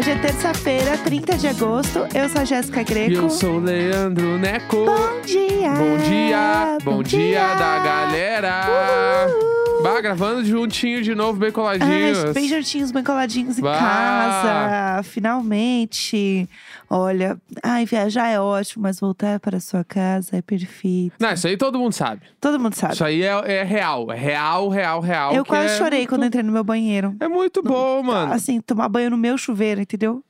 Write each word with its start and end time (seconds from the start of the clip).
Hoje 0.00 0.12
é 0.12 0.14
terça-feira, 0.14 0.96
30 0.96 1.36
de 1.36 1.46
agosto. 1.46 1.98
Eu 2.14 2.26
sou 2.30 2.40
a 2.40 2.44
Jéssica 2.46 2.80
E 2.80 2.84
Greco. 2.84 3.12
eu 3.16 3.28
sou 3.28 3.56
o 3.56 3.60
Leandro 3.60 4.38
Neco. 4.38 4.86
Bom 4.86 5.20
dia! 5.26 5.72
Bom 5.72 5.98
dia, 5.98 6.78
bom 6.82 7.02
dia 7.02 7.54
da 7.54 7.78
galera. 7.80 9.28
Uhul. 9.28 9.49
Bah, 9.82 10.00
gravando 10.00 10.44
juntinho 10.44 11.02
de 11.02 11.14
novo, 11.14 11.38
bem 11.38 11.50
coladinhos. 11.50 12.24
Ai, 12.24 12.32
bem 12.32 12.46
juntinhos, 12.48 12.90
bem 12.90 13.02
coladinhos 13.02 13.58
em 13.58 13.62
Bah. 13.62 13.78
casa. 13.78 15.02
Finalmente. 15.02 16.48
Olha, 16.88 17.38
ai, 17.62 17.86
viajar 17.86 18.28
é 18.28 18.38
ótimo, 18.38 18.82
mas 18.82 19.00
voltar 19.00 19.40
para 19.40 19.58
sua 19.60 19.82
casa 19.82 20.36
é 20.36 20.42
perfeito. 20.42 21.14
Não, 21.18 21.32
isso 21.32 21.46
aí 21.46 21.56
todo 21.56 21.78
mundo 21.78 21.92
sabe. 21.92 22.22
Todo 22.40 22.58
mundo 22.60 22.74
sabe. 22.74 22.94
Isso 22.94 23.04
aí 23.04 23.22
é, 23.22 23.52
é 23.60 23.62
real, 23.62 24.10
é 24.12 24.16
real, 24.16 24.68
real, 24.68 25.00
real. 25.00 25.32
Eu 25.32 25.44
quase 25.44 25.74
é 25.74 25.78
chorei 25.78 26.00
muito- 26.00 26.08
quando 26.10 26.24
entrei 26.26 26.42
no 26.42 26.52
meu 26.52 26.64
banheiro. 26.64 27.16
É 27.20 27.28
muito 27.28 27.62
bom, 27.62 28.02
mano. 28.02 28.32
Assim, 28.32 28.60
tomar 28.60 28.88
banho 28.88 29.10
no 29.10 29.16
meu 29.16 29.38
chuveiro, 29.38 29.80
entendeu? 29.80 30.22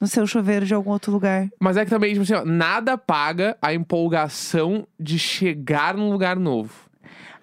No 0.00 0.06
seu 0.06 0.26
chuveiro 0.26 0.66
de 0.66 0.74
algum 0.74 0.90
outro 0.90 1.10
lugar. 1.12 1.48
Mas 1.60 1.76
é 1.76 1.84
que 1.84 1.90
também, 1.90 2.12
tipo 2.12 2.22
assim, 2.22 2.34
ó, 2.34 2.44
nada 2.44 2.98
paga 2.98 3.56
a 3.62 3.72
empolgação 3.72 4.86
de 4.98 5.18
chegar 5.18 5.94
num 5.94 6.10
lugar 6.10 6.36
novo. 6.36 6.85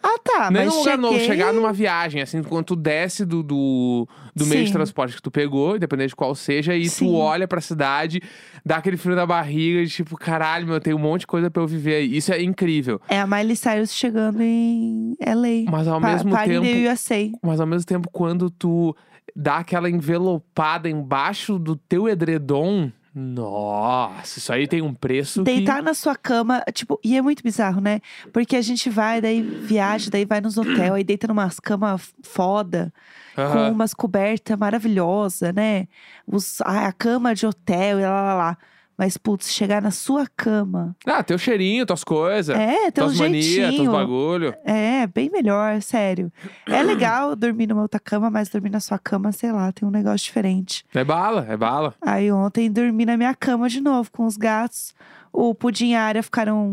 Ah, 0.05 0.19
tá. 0.21 0.51
Nem 0.51 0.65
mas 0.65 0.73
num 0.73 0.79
lugar 0.79 0.91
cheguei... 0.95 1.09
novo, 1.11 1.19
chegar 1.25 1.53
numa 1.53 1.71
viagem, 1.71 2.21
assim, 2.21 2.43
quando 2.43 2.65
tu 2.65 2.75
desce 2.75 3.25
do, 3.25 3.41
do, 3.41 4.05
do 4.35 4.45
meio 4.45 4.65
de 4.65 4.71
transporte 4.73 5.15
que 5.15 5.21
tu 5.21 5.31
pegou, 5.31 5.77
independente 5.77 6.09
de 6.09 6.15
qual 6.15 6.35
seja, 6.35 6.75
e 6.75 6.89
Sim. 6.89 7.05
tu 7.05 7.15
olha 7.15 7.47
pra 7.47 7.61
cidade, 7.61 8.21
dá 8.65 8.77
aquele 8.77 8.97
frio 8.97 9.15
na 9.15 9.25
barriga, 9.25 9.83
de 9.83 9.89
tipo, 9.89 10.17
caralho, 10.17 10.67
meu, 10.67 10.79
tem 10.81 10.93
um 10.93 10.99
monte 10.99 11.21
de 11.21 11.27
coisa 11.27 11.49
pra 11.49 11.63
eu 11.63 11.67
viver 11.67 11.95
aí. 11.95 12.17
Isso 12.17 12.33
é 12.33 12.43
incrível. 12.43 12.99
É 13.07 13.19
a 13.19 13.25
Miley 13.25 13.55
Cyrus 13.55 13.93
chegando 13.93 14.41
em 14.41 15.15
LA. 15.25 15.71
Mas 15.71 15.87
ao 15.87 16.01
Pa- 16.01 16.11
mesmo 16.11 16.29
in 16.29 16.33
tempo. 16.61 17.39
Mas 17.41 17.61
ao 17.61 17.65
mesmo 17.67 17.85
tempo, 17.85 18.09
quando 18.11 18.49
tu 18.49 18.93
dá 19.33 19.57
aquela 19.57 19.89
envelopada 19.89 20.89
embaixo 20.89 21.57
do 21.57 21.75
teu 21.75 22.09
edredom, 22.09 22.91
nossa, 23.15 24.39
isso 24.39 24.51
aí 24.51 24.67
tem 24.67 24.81
um 24.81 24.93
preço 24.93 25.43
Deitar 25.43 25.83
na 25.83 25.93
sua 25.93 26.15
cama, 26.15 26.63
tipo, 26.73 26.99
e 27.03 27.15
é 27.15 27.21
muito 27.21 27.43
bizarro, 27.43 27.79
né? 27.79 28.01
Porque 28.31 28.55
a 28.55 28.61
gente 28.61 28.89
vai, 28.89 29.21
daí 29.21 29.41
viaja, 29.41 30.09
daí 30.09 30.25
vai 30.25 30.41
nos 30.41 30.57
hotéis, 30.57 30.91
aí 30.91 31.03
deita 31.03 31.27
numas 31.27 31.59
camas 31.59 32.11
foda, 32.23 32.91
que... 33.35 33.41
com 33.41 33.71
umas 33.71 33.93
cobertas 33.93 34.57
maravilhosas, 34.57 35.53
né? 35.53 35.87
Os, 36.25 36.59
a, 36.61 36.87
a 36.87 36.91
cama 36.91 37.35
de 37.35 37.45
hotel 37.45 37.99
e 37.99 38.03
lá, 38.03 38.21
lá, 38.21 38.33
lá. 38.33 38.57
Mas, 38.97 39.17
putz, 39.17 39.51
chegar 39.51 39.81
na 39.81 39.91
sua 39.91 40.27
cama. 40.37 40.95
Ah, 41.05 41.23
teu 41.23 41.37
cheirinho, 41.37 41.85
tuas 41.85 42.03
coisas. 42.03 42.55
É, 42.55 42.91
tem 42.91 43.03
um 43.03 43.07
tuas 43.07 43.19
manias, 43.19 43.45
teus 43.45 43.55
jeitinho. 43.55 43.91
bagulho. 43.91 44.53
É, 44.63 45.07
bem 45.07 45.29
melhor, 45.29 45.81
sério. 45.81 46.31
É 46.67 46.83
legal 46.83 47.35
dormir 47.35 47.67
numa 47.67 47.81
outra 47.81 47.99
cama, 47.99 48.29
mas 48.29 48.49
dormir 48.49 48.69
na 48.69 48.79
sua 48.79 48.99
cama, 48.99 49.31
sei 49.31 49.51
lá, 49.51 49.71
tem 49.71 49.87
um 49.87 49.91
negócio 49.91 50.25
diferente. 50.25 50.85
É 50.93 51.03
bala, 51.03 51.45
é 51.49 51.57
bala. 51.57 51.95
Aí 52.01 52.31
ontem 52.31 52.71
dormi 52.71 53.05
na 53.05 53.17
minha 53.17 53.33
cama 53.33 53.67
de 53.67 53.81
novo 53.81 54.11
com 54.11 54.25
os 54.25 54.37
gatos. 54.37 54.93
O 55.35 55.55
Pudim 55.55 55.89
e 55.89 55.95
a 55.95 56.03
Área 56.03 56.21
ficaram 56.21 56.69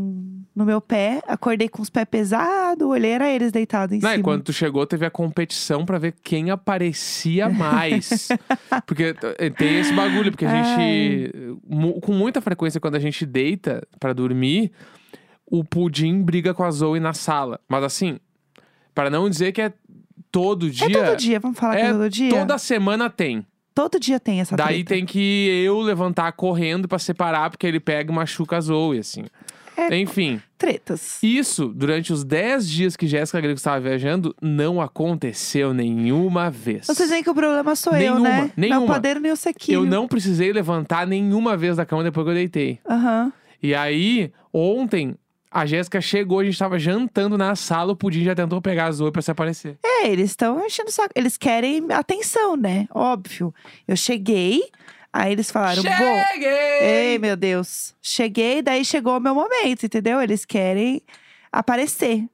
no 0.55 0.65
meu 0.67 0.81
pé. 0.83 1.23
Acordei 1.27 1.67
com 1.67 1.81
os 1.81 1.89
pés 1.89 2.07
pesados, 2.11 2.87
olhei, 2.87 3.13
era 3.13 3.31
eles 3.31 3.51
deitados 3.51 3.97
em 3.97 4.01
Não, 4.01 4.11
e 4.11 4.13
cima. 4.13 4.23
quando 4.25 4.43
tu 4.43 4.53
chegou, 4.53 4.87
teve 4.87 5.07
a 5.07 5.11
competição 5.11 5.87
pra 5.87 5.99
ver 5.99 6.15
quem 6.23 6.51
aparecia 6.51 7.49
mais. 7.49 8.29
porque 8.87 9.15
eh, 9.39 9.49
tem 9.51 9.79
esse 9.81 9.93
bagulho, 9.95 10.31
porque 10.31 10.45
a 10.45 10.63
gente. 10.63 11.33
mu- 11.67 12.01
Com 12.03 12.13
muita 12.13 12.41
frequência, 12.43 12.79
quando 12.81 12.97
a 12.97 13.01
gente 13.01 13.25
deita 13.25 13.83
pra 13.99 14.13
dormir, 14.13 14.71
o 15.47 15.65
pudim 15.65 16.23
briga 16.23 16.53
com 16.53 16.63
a 16.63 16.71
Zoe 16.71 17.01
na 17.01 17.15
sala. 17.15 17.59
Mas 17.67 17.83
assim, 17.83 18.19
para 18.95 19.09
não 19.09 19.31
dizer 19.31 19.53
que 19.53 19.63
é 19.63 19.73
todo 20.31 20.67
É 20.67 20.71
dia. 20.71 21.05
todo 21.07 21.17
dia, 21.17 21.41
vamos 21.41 21.59
falar 21.59 21.77
que 21.77 21.83
é 21.83 21.87
é 21.87 21.93
todo 21.93 22.11
dia? 22.11 22.31
Toda 22.31 22.59
semana 22.59 23.09
tem. 23.09 23.45
Todo 23.81 23.99
dia 23.99 24.21
tem 24.21 24.41
essa 24.41 24.55
Daí 24.57 24.85
treta. 24.85 24.89
tem 24.95 25.07
que 25.07 25.63
eu 25.65 25.81
levantar 25.81 26.31
correndo 26.33 26.87
pra 26.87 26.99
separar, 26.99 27.49
porque 27.51 27.67
ele 27.67 27.81
pega 27.81 28.13
e 28.13 28.15
machuca 28.15 28.57
a 28.59 28.61
Zoe, 28.61 28.99
assim. 28.99 29.25
É. 29.77 29.97
Enfim, 29.99 30.43
Tretas. 30.59 31.19
isso, 31.23 31.69
durante 31.69 32.13
os 32.13 32.23
10 32.23 32.69
dias 32.69 32.97
que 32.97 33.07
Jéssica 33.07 33.41
Greco 33.41 33.57
estava 33.57 33.81
viajando, 33.81 34.37
não 34.43 34.79
aconteceu 34.79 35.73
nenhuma 35.73 36.51
vez. 36.51 36.87
Vocês 36.87 37.09
veem 37.09 37.23
que 37.23 37.31
o 37.31 37.35
problema 37.35 37.75
sou 37.75 37.95
eu, 37.95 37.99
Nenhuma, 38.17 38.29
né? 38.29 38.37
Não 38.39 38.45
é 38.45 38.53
nenhuma. 38.69 38.85
o 38.85 38.87
padeiro 38.87 39.21
nem 39.21 39.33
o 39.33 39.37
sequinho. 39.37 39.77
Eu 39.81 39.87
não 39.87 40.07
precisei 40.07 40.53
levantar 40.53 41.07
nenhuma 41.07 41.57
vez 41.57 41.79
da 41.79 41.87
cama 41.87 42.03
depois 42.05 42.25
que 42.27 42.31
eu 42.31 42.35
deitei. 42.35 42.79
Aham. 42.87 43.33
E 43.63 43.75
aí, 43.75 44.31
ontem, 44.53 45.15
a 45.51 45.67
Jéssica 45.67 46.01
chegou, 46.01 46.39
a 46.39 46.45
gente 46.45 46.59
tava 46.59 46.79
jantando 46.79 47.37
na 47.37 47.57
sala, 47.57 47.93
o 47.93 47.97
Pudim 47.97 48.23
já 48.23 48.35
tentou 48.35 48.63
pegar 48.63 48.87
a 48.87 48.93
Zoe 48.93 49.11
pra 49.11 49.21
se 49.21 49.31
aparecer. 49.31 49.79
É, 49.85 50.09
eles 50.09 50.31
estão 50.31 50.65
enchendo 50.65 50.91
o 50.91 50.93
saco. 50.93 51.11
Eles 51.15 51.37
querem 51.37 51.85
atenção, 51.91 52.57
né? 52.57 52.87
Óbvio. 52.95 53.53
Eu 53.89 53.97
cheguei, 53.97 54.63
aí 55.13 55.33
eles 55.33 55.51
falaram, 55.51 55.83
bom. 55.83 56.23
Cheguei! 56.33 56.81
Ei, 56.83 57.19
meu 57.19 57.37
Deus. 57.37 57.95
Cheguei, 58.01 58.63
daí 58.63 58.85
chegou 58.85 59.17
o 59.17 59.21
meu 59.21 59.35
momento, 59.35 59.85
entendeu? 59.85 60.23
Eles 60.23 60.45
querem 60.45 61.03
aparecer. 61.51 62.25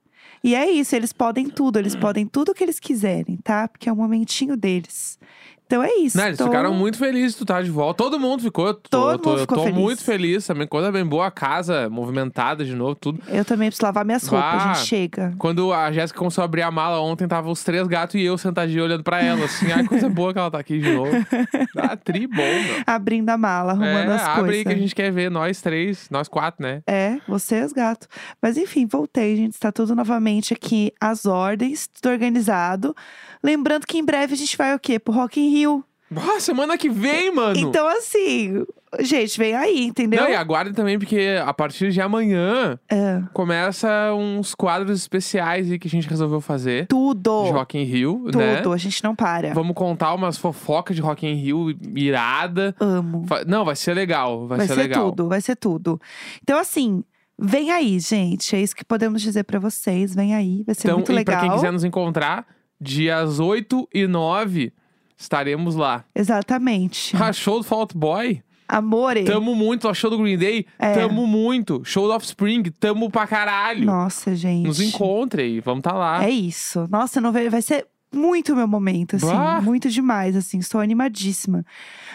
E 0.44 0.54
é 0.54 0.70
isso, 0.70 0.94
eles 0.94 1.12
podem 1.12 1.48
tudo, 1.48 1.78
eles 1.78 1.96
podem 1.96 2.26
tudo 2.26 2.54
que 2.54 2.62
eles 2.62 2.78
quiserem, 2.78 3.38
tá? 3.38 3.66
Porque 3.66 3.88
é 3.88 3.92
o 3.92 3.96
momentinho 3.96 4.56
deles. 4.56 5.18
Então 5.66 5.82
é 5.82 5.92
isso. 5.96 6.16
Não, 6.16 6.26
eles 6.26 6.38
tô- 6.38 6.44
ficaram 6.44 6.72
muito 6.72 6.96
felizes 6.96 7.32
de 7.32 7.38
tu 7.38 7.42
estar 7.44 7.62
de 7.62 7.70
volta. 7.70 8.02
Todo 8.02 8.20
mundo 8.20 8.40
ficou. 8.42 8.68
Eu 8.68 8.74
tô, 8.74 8.88
Todo 8.88 9.12
eu 9.12 9.18
tô, 9.18 9.28
mundo 9.30 9.38
eu 9.38 9.42
ficou 9.42 9.58
tô 9.58 9.64
feliz. 9.64 9.78
muito 9.80 10.04
feliz 10.04 10.46
também. 10.46 10.66
Coisa 10.66 10.92
bem 10.92 11.04
boa, 11.04 11.26
a 11.26 11.30
casa 11.30 11.90
movimentada 11.90 12.64
de 12.64 12.74
novo, 12.74 12.94
tudo. 12.94 13.20
Eu 13.28 13.44
também 13.44 13.68
preciso 13.68 13.84
lavar 13.84 14.04
minhas 14.04 14.26
roupas, 14.28 14.62
a 14.62 14.74
gente 14.74 14.86
chega. 14.86 15.34
Quando 15.38 15.72
a 15.72 15.90
Jéssica 15.90 16.18
começou 16.18 16.42
a 16.42 16.44
abrir 16.44 16.62
a 16.62 16.70
mala 16.70 17.00
ontem, 17.00 17.26
tava 17.26 17.50
os 17.50 17.64
três 17.64 17.86
gatos 17.88 18.14
e 18.14 18.22
eu 18.22 18.38
sentadinho 18.38 18.84
olhando 18.84 19.02
pra 19.02 19.20
ela, 19.22 19.44
assim. 19.44 19.72
Ai, 19.72 19.84
coisa 19.84 20.08
boa 20.08 20.32
que 20.32 20.38
ela 20.38 20.50
tá 20.50 20.58
aqui 20.58 20.78
de 20.78 20.92
novo. 20.92 21.10
Ah, 21.78 21.94
tri 21.96 22.26
bom, 22.26 22.36
meu. 22.36 22.82
Abrindo 22.86 23.28
a 23.28 23.36
mala, 23.36 23.72
arrumando 23.72 24.10
é, 24.10 24.14
as 24.14 24.22
abre 24.22 24.40
coisas. 24.40 24.56
aí 24.58 24.64
que 24.64 24.72
a 24.72 24.76
gente 24.76 24.94
quer 24.94 25.12
ver, 25.12 25.30
nós 25.30 25.60
três, 25.60 26.08
nós 26.10 26.26
quatro, 26.26 26.62
né? 26.62 26.80
É, 26.86 27.18
você 27.28 27.62
os 27.62 27.72
gatos. 27.72 28.08
Mas 28.40 28.56
enfim, 28.56 28.86
voltei, 28.86 29.36
gente. 29.36 29.52
Está 29.52 29.70
tudo 29.70 29.94
novamente 29.94 30.54
aqui 30.54 30.90
às 31.00 31.26
ordens, 31.26 31.86
tudo 31.86 32.10
organizado. 32.12 32.94
Lembrando 33.42 33.86
que 33.86 33.98
em 33.98 34.04
breve 34.04 34.32
a 34.34 34.36
gente 34.36 34.56
vai 34.56 34.74
o 34.74 34.78
quê? 34.78 34.98
Pro 34.98 35.12
Rock 35.12 35.38
in 35.40 35.50
Rio. 35.50 35.55
Ah, 35.64 36.38
semana 36.38 36.78
que 36.78 36.88
vem, 36.88 37.34
mano! 37.34 37.58
Então, 37.58 37.86
assim, 37.88 38.64
gente, 39.00 39.36
vem 39.36 39.54
aí, 39.56 39.86
entendeu? 39.86 40.22
Não, 40.22 40.30
e 40.30 40.36
aguarde 40.36 40.72
também, 40.72 40.98
porque 41.00 41.36
a 41.44 41.52
partir 41.52 41.90
de 41.90 42.00
amanhã 42.00 42.78
É, 42.88 43.20
começa 43.32 44.14
uns 44.14 44.54
quadros 44.54 45.00
especiais 45.00 45.68
aí 45.70 45.78
que 45.80 45.88
a 45.88 45.90
gente 45.90 46.08
resolveu 46.08 46.40
fazer. 46.40 46.86
tudo. 46.86 47.44
De 47.46 47.50
Rock 47.50 47.76
in 47.76 47.82
Rio, 47.82 48.20
tudo. 48.26 48.38
né? 48.38 48.62
A 48.64 48.76
gente 48.76 49.02
não 49.02 49.16
para. 49.16 49.52
Vamos 49.52 49.74
contar 49.74 50.14
umas 50.14 50.38
fofocas 50.38 50.94
de 50.94 51.02
Rock 51.02 51.26
in 51.26 51.34
Rio 51.34 51.70
irada. 51.96 52.72
Amo. 52.78 53.26
Não, 53.46 53.64
vai 53.64 53.74
ser 53.74 53.92
legal, 53.92 54.46
vai, 54.46 54.58
Vai, 54.58 54.66
ser, 54.68 54.74
ser, 54.74 54.80
legal. 54.82 55.10
tudo, 55.10 55.28
vai 55.28 55.40
ser 55.40 55.56
tudo. 55.56 56.00
Então, 56.40 56.56
assim, 56.60 57.02
vem 57.36 57.72
aí, 57.72 57.98
gente. 57.98 58.54
É 58.54 58.60
isso 58.60 58.76
que 58.76 58.84
podemos 58.84 59.20
dizer 59.20 59.42
pra 59.42 59.58
vocês. 59.58 60.14
Vem 60.14 60.36
aí, 60.36 60.62
vai 60.64 60.74
ser 60.76 60.86
Então, 60.86 60.98
muito 60.98 61.12
legal. 61.12 61.36
pra 61.40 61.48
quem 61.48 61.50
quiser 61.56 61.72
nos 61.72 61.82
encontrar, 61.82 62.46
dias 62.80 63.40
8 63.40 63.88
e 63.92 64.06
9, 64.06 64.72
estaremos 65.16 65.74
lá. 65.74 66.04
Exatamente. 66.14 67.16
Ah, 67.16 67.32
show 67.32 67.58
do 67.58 67.64
Fault 67.64 67.96
Boy? 67.96 68.42
Amore. 68.68 69.24
Tamo 69.24 69.54
muito. 69.54 69.86
Ó, 69.86 69.94
Show 69.94 70.10
do 70.10 70.18
Green 70.18 70.36
Day? 70.36 70.66
É. 70.76 70.92
Tamo 70.94 71.24
muito. 71.26 71.82
Show 71.84 72.08
do 72.08 72.12
Offspring? 72.14 72.64
Tamo 72.80 73.08
pra 73.08 73.24
caralho. 73.26 73.84
Nossa, 73.86 74.34
gente. 74.34 74.66
Nos 74.66 74.80
encontre 74.80 75.42
aí, 75.42 75.60
vamos 75.60 75.82
tá 75.82 75.92
lá. 75.92 76.24
É 76.24 76.30
isso. 76.30 76.86
Nossa, 76.90 77.20
não 77.20 77.30
vai 77.30 77.48
vai 77.48 77.62
ser 77.62 77.86
muito 78.12 78.56
meu 78.56 78.66
momento, 78.66 79.14
assim. 79.16 79.26
Bah! 79.26 79.60
Muito 79.60 79.88
demais, 79.88 80.34
assim. 80.34 80.58
Estou 80.58 80.80
animadíssima. 80.80 81.64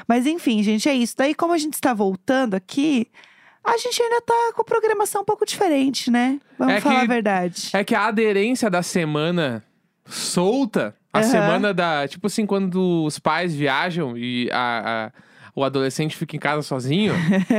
Mas 0.05 0.25
enfim, 0.27 0.61
gente, 0.61 0.89
é 0.89 0.93
isso. 0.93 1.15
Daí, 1.17 1.33
como 1.33 1.53
a 1.53 1.57
gente 1.57 1.75
está 1.75 1.93
voltando 1.93 2.53
aqui, 2.55 3.07
a 3.63 3.77
gente 3.77 4.01
ainda 4.03 4.19
tá 4.21 4.51
com 4.53 4.63
programação 4.65 5.21
um 5.21 5.25
pouco 5.25 5.45
diferente, 5.45 6.11
né? 6.11 6.37
Vamos 6.59 6.73
É 6.75 6.81
falar 6.81 6.99
que- 6.99 7.05
a 7.05 7.07
verdade. 7.07 7.69
É 7.71 7.81
que 7.83 7.95
a 7.95 8.07
aderência 8.07 8.69
da 8.69 8.83
semana 8.83 9.63
solta, 10.05 10.95
a 11.13 11.19
Aham. 11.19 11.27
semana 11.29 11.73
da. 11.73 12.07
Tipo 12.07 12.27
assim, 12.27 12.45
quando 12.45 13.03
os 13.05 13.19
pais 13.19 13.53
viajam 13.55 14.17
e 14.17 14.49
a- 14.51 15.11
a- 15.15 15.21
o 15.55 15.63
adolescente 15.63 16.15
fica 16.15 16.35
em 16.35 16.39
casa 16.39 16.61
sozinho, 16.61 17.13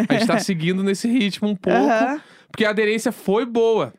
a 0.08 0.12
gente 0.14 0.26
tá 0.26 0.38
seguindo 0.40 0.82
nesse 0.82 1.08
ritmo 1.08 1.48
um 1.48 1.56
pouco. 1.56 1.78
Aham. 1.78 2.20
Porque 2.50 2.64
a 2.64 2.70
aderência 2.70 3.10
foi 3.12 3.44
boa. 3.46 3.92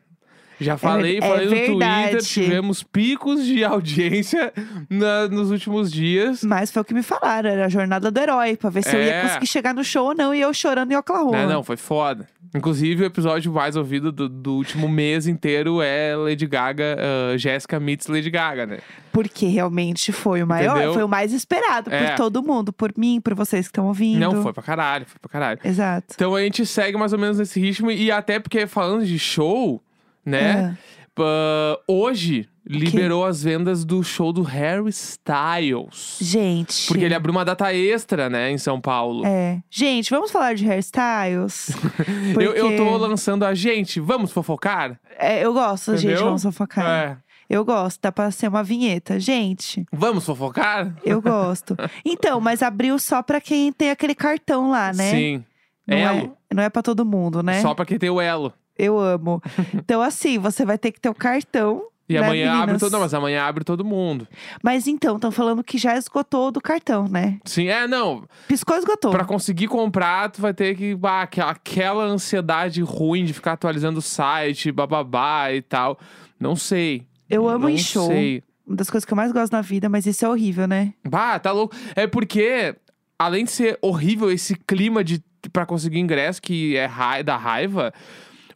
Já 0.60 0.76
falei, 0.78 1.18
é 1.18 1.20
falei 1.20 1.46
no 1.46 1.50
verdade. 1.50 2.10
Twitter, 2.12 2.22
tivemos 2.22 2.82
picos 2.84 3.44
de 3.44 3.64
audiência 3.64 4.52
na- 4.88 5.26
nos 5.28 5.50
últimos 5.50 5.90
dias. 5.90 6.44
Mas 6.44 6.70
foi 6.70 6.80
o 6.80 6.84
que 6.84 6.94
me 6.94 7.02
falaram, 7.02 7.50
era 7.50 7.66
a 7.66 7.68
jornada 7.68 8.08
do 8.08 8.20
herói, 8.20 8.56
pra 8.56 8.70
ver 8.70 8.84
se 8.84 8.94
eu 8.96 9.02
ia 9.02 9.14
É. 9.14 9.22
conseguir 9.22 9.46
chegar 9.48 9.74
no 9.74 9.82
show 9.82 10.06
ou 10.08 10.14
não, 10.14 10.32
e 10.32 10.40
eu 10.40 10.54
chorando 10.54 10.92
em 10.92 10.96
Oklahoma. 10.96 11.36
Não, 11.42 11.48
não, 11.48 11.62
foi 11.64 11.76
foda. 11.76 12.28
Inclusive, 12.54 13.02
o 13.02 13.06
episódio 13.06 13.52
mais 13.52 13.74
ouvido 13.74 14.12
do, 14.12 14.28
do 14.28 14.54
último 14.54 14.88
mês 14.88 15.26
inteiro 15.26 15.82
é 15.82 16.14
Lady 16.14 16.46
Gaga, 16.46 16.96
ah, 17.32 17.36
Jéssica 17.36 17.80
meets 17.80 18.06
Lady 18.06 18.30
Gaga, 18.30 18.64
né? 18.64 18.78
Porque 19.12 19.46
realmente 19.46 20.12
foi 20.12 20.42
o 20.42 20.46
maior, 20.46 20.76
Entendeu? 20.76 20.94
foi 20.94 21.02
o 21.02 21.08
mais 21.08 21.32
esperado 21.32 21.92
É. 21.92 22.08
por 22.10 22.16
todo 22.16 22.42
mundo, 22.42 22.72
por 22.72 22.92
mim, 22.96 23.20
por 23.20 23.34
vocês 23.34 23.66
que 23.66 23.70
estão 23.70 23.86
ouvindo. 23.86 24.20
Não, 24.20 24.42
foi 24.42 24.52
pra 24.52 24.62
caralho, 24.62 25.04
foi 25.06 25.18
pra 25.20 25.28
caralho. 25.30 25.60
Exato. 25.64 26.06
Então 26.14 26.34
a 26.34 26.40
gente 26.42 26.64
segue 26.64 26.96
mais 26.96 27.12
ou 27.12 27.18
menos 27.18 27.38
nesse 27.38 27.58
ritmo, 27.60 27.90
e 27.90 28.10
até 28.10 28.38
porque 28.38 28.66
falando 28.66 29.04
de 29.04 29.18
show, 29.18 29.82
né? 30.24 30.76
É. 30.78 30.94
pá, 31.14 31.80
hoje 31.88 32.48
liberou 32.66 33.24
as 33.24 33.42
vendas 33.42 33.84
do 33.84 34.02
show 34.02 34.32
do 34.32 34.42
Harry 34.42 34.88
Styles. 34.90 36.18
Gente. 36.20 36.86
Porque 36.86 37.04
ele 37.04 37.14
abriu 37.14 37.32
uma 37.32 37.44
data 37.44 37.72
extra, 37.74 38.28
né, 38.30 38.50
em 38.50 38.58
São 38.58 38.80
Paulo. 38.80 39.24
É. 39.26 39.60
Gente, 39.70 40.10
vamos 40.10 40.30
falar 40.30 40.54
de 40.54 40.64
hairstyles? 40.66 41.70
Eu, 42.40 42.52
eu 42.54 42.76
tô 42.76 42.84
Porque- 42.84 43.06
lançando 43.06 43.44
a 43.44 43.54
gente, 43.54 44.00
vamos 44.00 44.32
fofocar? 44.32 44.98
É, 45.18 45.44
eu 45.44 45.52
gosto, 45.52 45.92
gente, 45.96 46.06
Entendeu? 46.12 46.24
vamos 46.26 46.42
fofocar. 46.42 46.86
É. 46.86 47.16
Eu 47.48 47.64
gosto, 47.64 48.00
dá 48.00 48.10
pra 48.10 48.30
ser 48.30 48.48
uma 48.48 48.64
vinheta. 48.64 49.20
Gente, 49.20 49.84
Vamos 49.92 50.24
fofocar? 50.24 50.96
eu 51.04 51.20
gosto. 51.20 51.76
então, 52.04 52.40
mas 52.40 52.62
abriu 52.62 52.98
só 52.98 53.22
pra 53.22 53.40
quem 53.40 53.70
tem 53.70 53.90
aquele 53.90 54.14
cartão 54.14 54.70
lá, 54.70 54.92
né? 54.92 55.10
Sim. 55.10 55.44
Não 55.86 55.96
Elo. 55.96 56.36
É, 56.50 56.54
não 56.54 56.62
é 56.62 56.70
pra 56.70 56.80
todo 56.82 57.04
mundo, 57.04 57.42
né? 57.42 57.60
Só 57.60 57.74
pra 57.74 57.84
quem 57.84 57.98
tem 57.98 58.08
o 58.08 58.18
elo. 58.20 58.52
Eu 58.76 58.98
amo. 58.98 59.40
Então, 59.74 60.00
assim, 60.00 60.38
você 60.38 60.64
vai 60.64 60.78
ter 60.78 60.90
que 60.90 61.00
ter 61.00 61.10
o 61.10 61.14
cartão. 61.14 61.82
E 62.08 62.14
né, 62.14 62.20
amanhã 62.20 62.48
abre 62.50 62.60
meninas? 62.60 62.80
todo 62.80 62.92
Não, 62.92 63.00
mas 63.00 63.14
amanhã 63.14 63.44
abre 63.44 63.64
todo 63.64 63.84
mundo. 63.84 64.28
Mas 64.62 64.86
então, 64.86 65.16
estão 65.16 65.30
falando 65.30 65.64
que 65.64 65.78
já 65.78 65.96
esgotou 65.96 66.50
do 66.50 66.60
cartão, 66.60 67.08
né? 67.08 67.38
Sim, 67.44 67.68
é, 67.68 67.86
não. 67.86 68.24
Piscou, 68.46 68.76
esgotou. 68.76 69.10
Pra 69.10 69.24
conseguir 69.24 69.68
comprar, 69.68 70.30
tu 70.30 70.42
vai 70.42 70.52
ter 70.52 70.76
que. 70.76 70.96
Ah, 71.02 71.22
aquela, 71.22 71.50
aquela 71.50 72.04
ansiedade 72.04 72.82
ruim 72.82 73.24
de 73.24 73.32
ficar 73.32 73.52
atualizando 73.52 74.00
o 74.00 74.02
site, 74.02 74.70
bababá 74.70 75.52
e 75.52 75.62
tal. 75.62 75.98
Não 76.38 76.54
sei. 76.56 77.06
Eu 77.28 77.48
amo 77.48 77.64
não 77.64 77.70
em 77.70 77.78
show. 77.78 78.08
sei. 78.08 78.42
Uma 78.66 78.76
das 78.76 78.90
coisas 78.90 79.04
que 79.04 79.12
eu 79.12 79.16
mais 79.16 79.32
gosto 79.32 79.52
na 79.52 79.60
vida, 79.60 79.88
mas 79.88 80.06
isso 80.06 80.24
é 80.24 80.28
horrível, 80.28 80.66
né? 80.66 80.94
Bah, 81.06 81.38
tá 81.38 81.52
louco. 81.52 81.74
É 81.94 82.06
porque, 82.06 82.74
além 83.18 83.44
de 83.44 83.50
ser 83.50 83.78
horrível 83.82 84.30
esse 84.30 84.54
clima 84.54 85.04
de 85.04 85.22
para 85.52 85.66
conseguir 85.66 85.98
ingresso, 85.98 86.40
que 86.40 86.76
é 86.76 86.86
rai 86.86 87.22
da 87.22 87.36
raiva, 87.36 87.92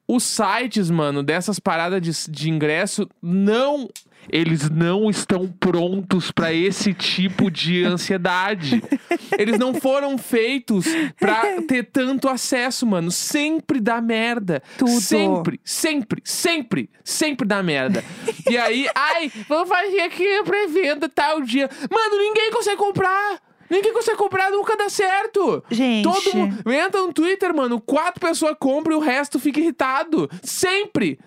os 0.09 0.25
sites, 0.25 0.89
mano, 0.91 1.23
dessas 1.23 1.61
paradas 1.61 2.01
de, 2.01 2.31
de 2.33 2.51
ingresso 2.51 3.07
não. 3.23 3.89
Eles 4.31 4.69
não 4.69 5.09
estão 5.09 5.49
prontos 5.49 6.31
pra 6.31 6.53
esse 6.53 6.93
tipo 6.93 7.51
de 7.51 7.83
ansiedade. 7.85 8.83
Eles 9.39 9.59
não 9.59 9.73
foram 9.73 10.19
feitos 10.19 10.85
pra 11.19 11.63
ter 11.63 11.85
tanto 11.85 12.29
acesso, 12.29 12.87
mano. 12.87 13.11
Sempre 13.11 13.81
dá 13.81 14.03
merda. 14.03 14.63
Tudo. 14.77 15.01
Sempre, 15.01 15.59
sempre, 15.65 16.21
sempre, 16.25 16.91
sempre 17.03 17.47
dá 17.47 17.63
merda. 17.63 18.05
e 18.51 18.59
aí, 18.59 18.87
ai, 18.95 19.33
vamos 19.49 19.69
fazer 19.69 20.01
aqui 20.01 20.27
a 20.37 20.45
pré-venda 20.45 21.09
tal 21.09 21.41
dia. 21.41 21.71
Mano, 21.91 22.19
ninguém 22.19 22.51
consegue 22.51 22.77
comprar. 22.77 23.48
Ninguém 23.71 23.93
consegue 23.93 24.17
comprar, 24.17 24.51
nunca 24.51 24.77
dá 24.77 24.89
certo. 24.89 25.63
Gente. 25.71 26.05
Todo 26.05 26.35
mundo. 26.37 26.73
Entra 26.73 27.01
no 27.03 27.13
Twitter, 27.13 27.55
mano. 27.55 27.81
Quatro 27.81 28.21
pessoas 28.21 28.57
compram 28.59 28.95
e 28.97 28.99
o 28.99 29.01
resto 29.03 29.39
fica 29.39 29.61
irritado. 29.61 30.29
Sempre. 30.43 31.19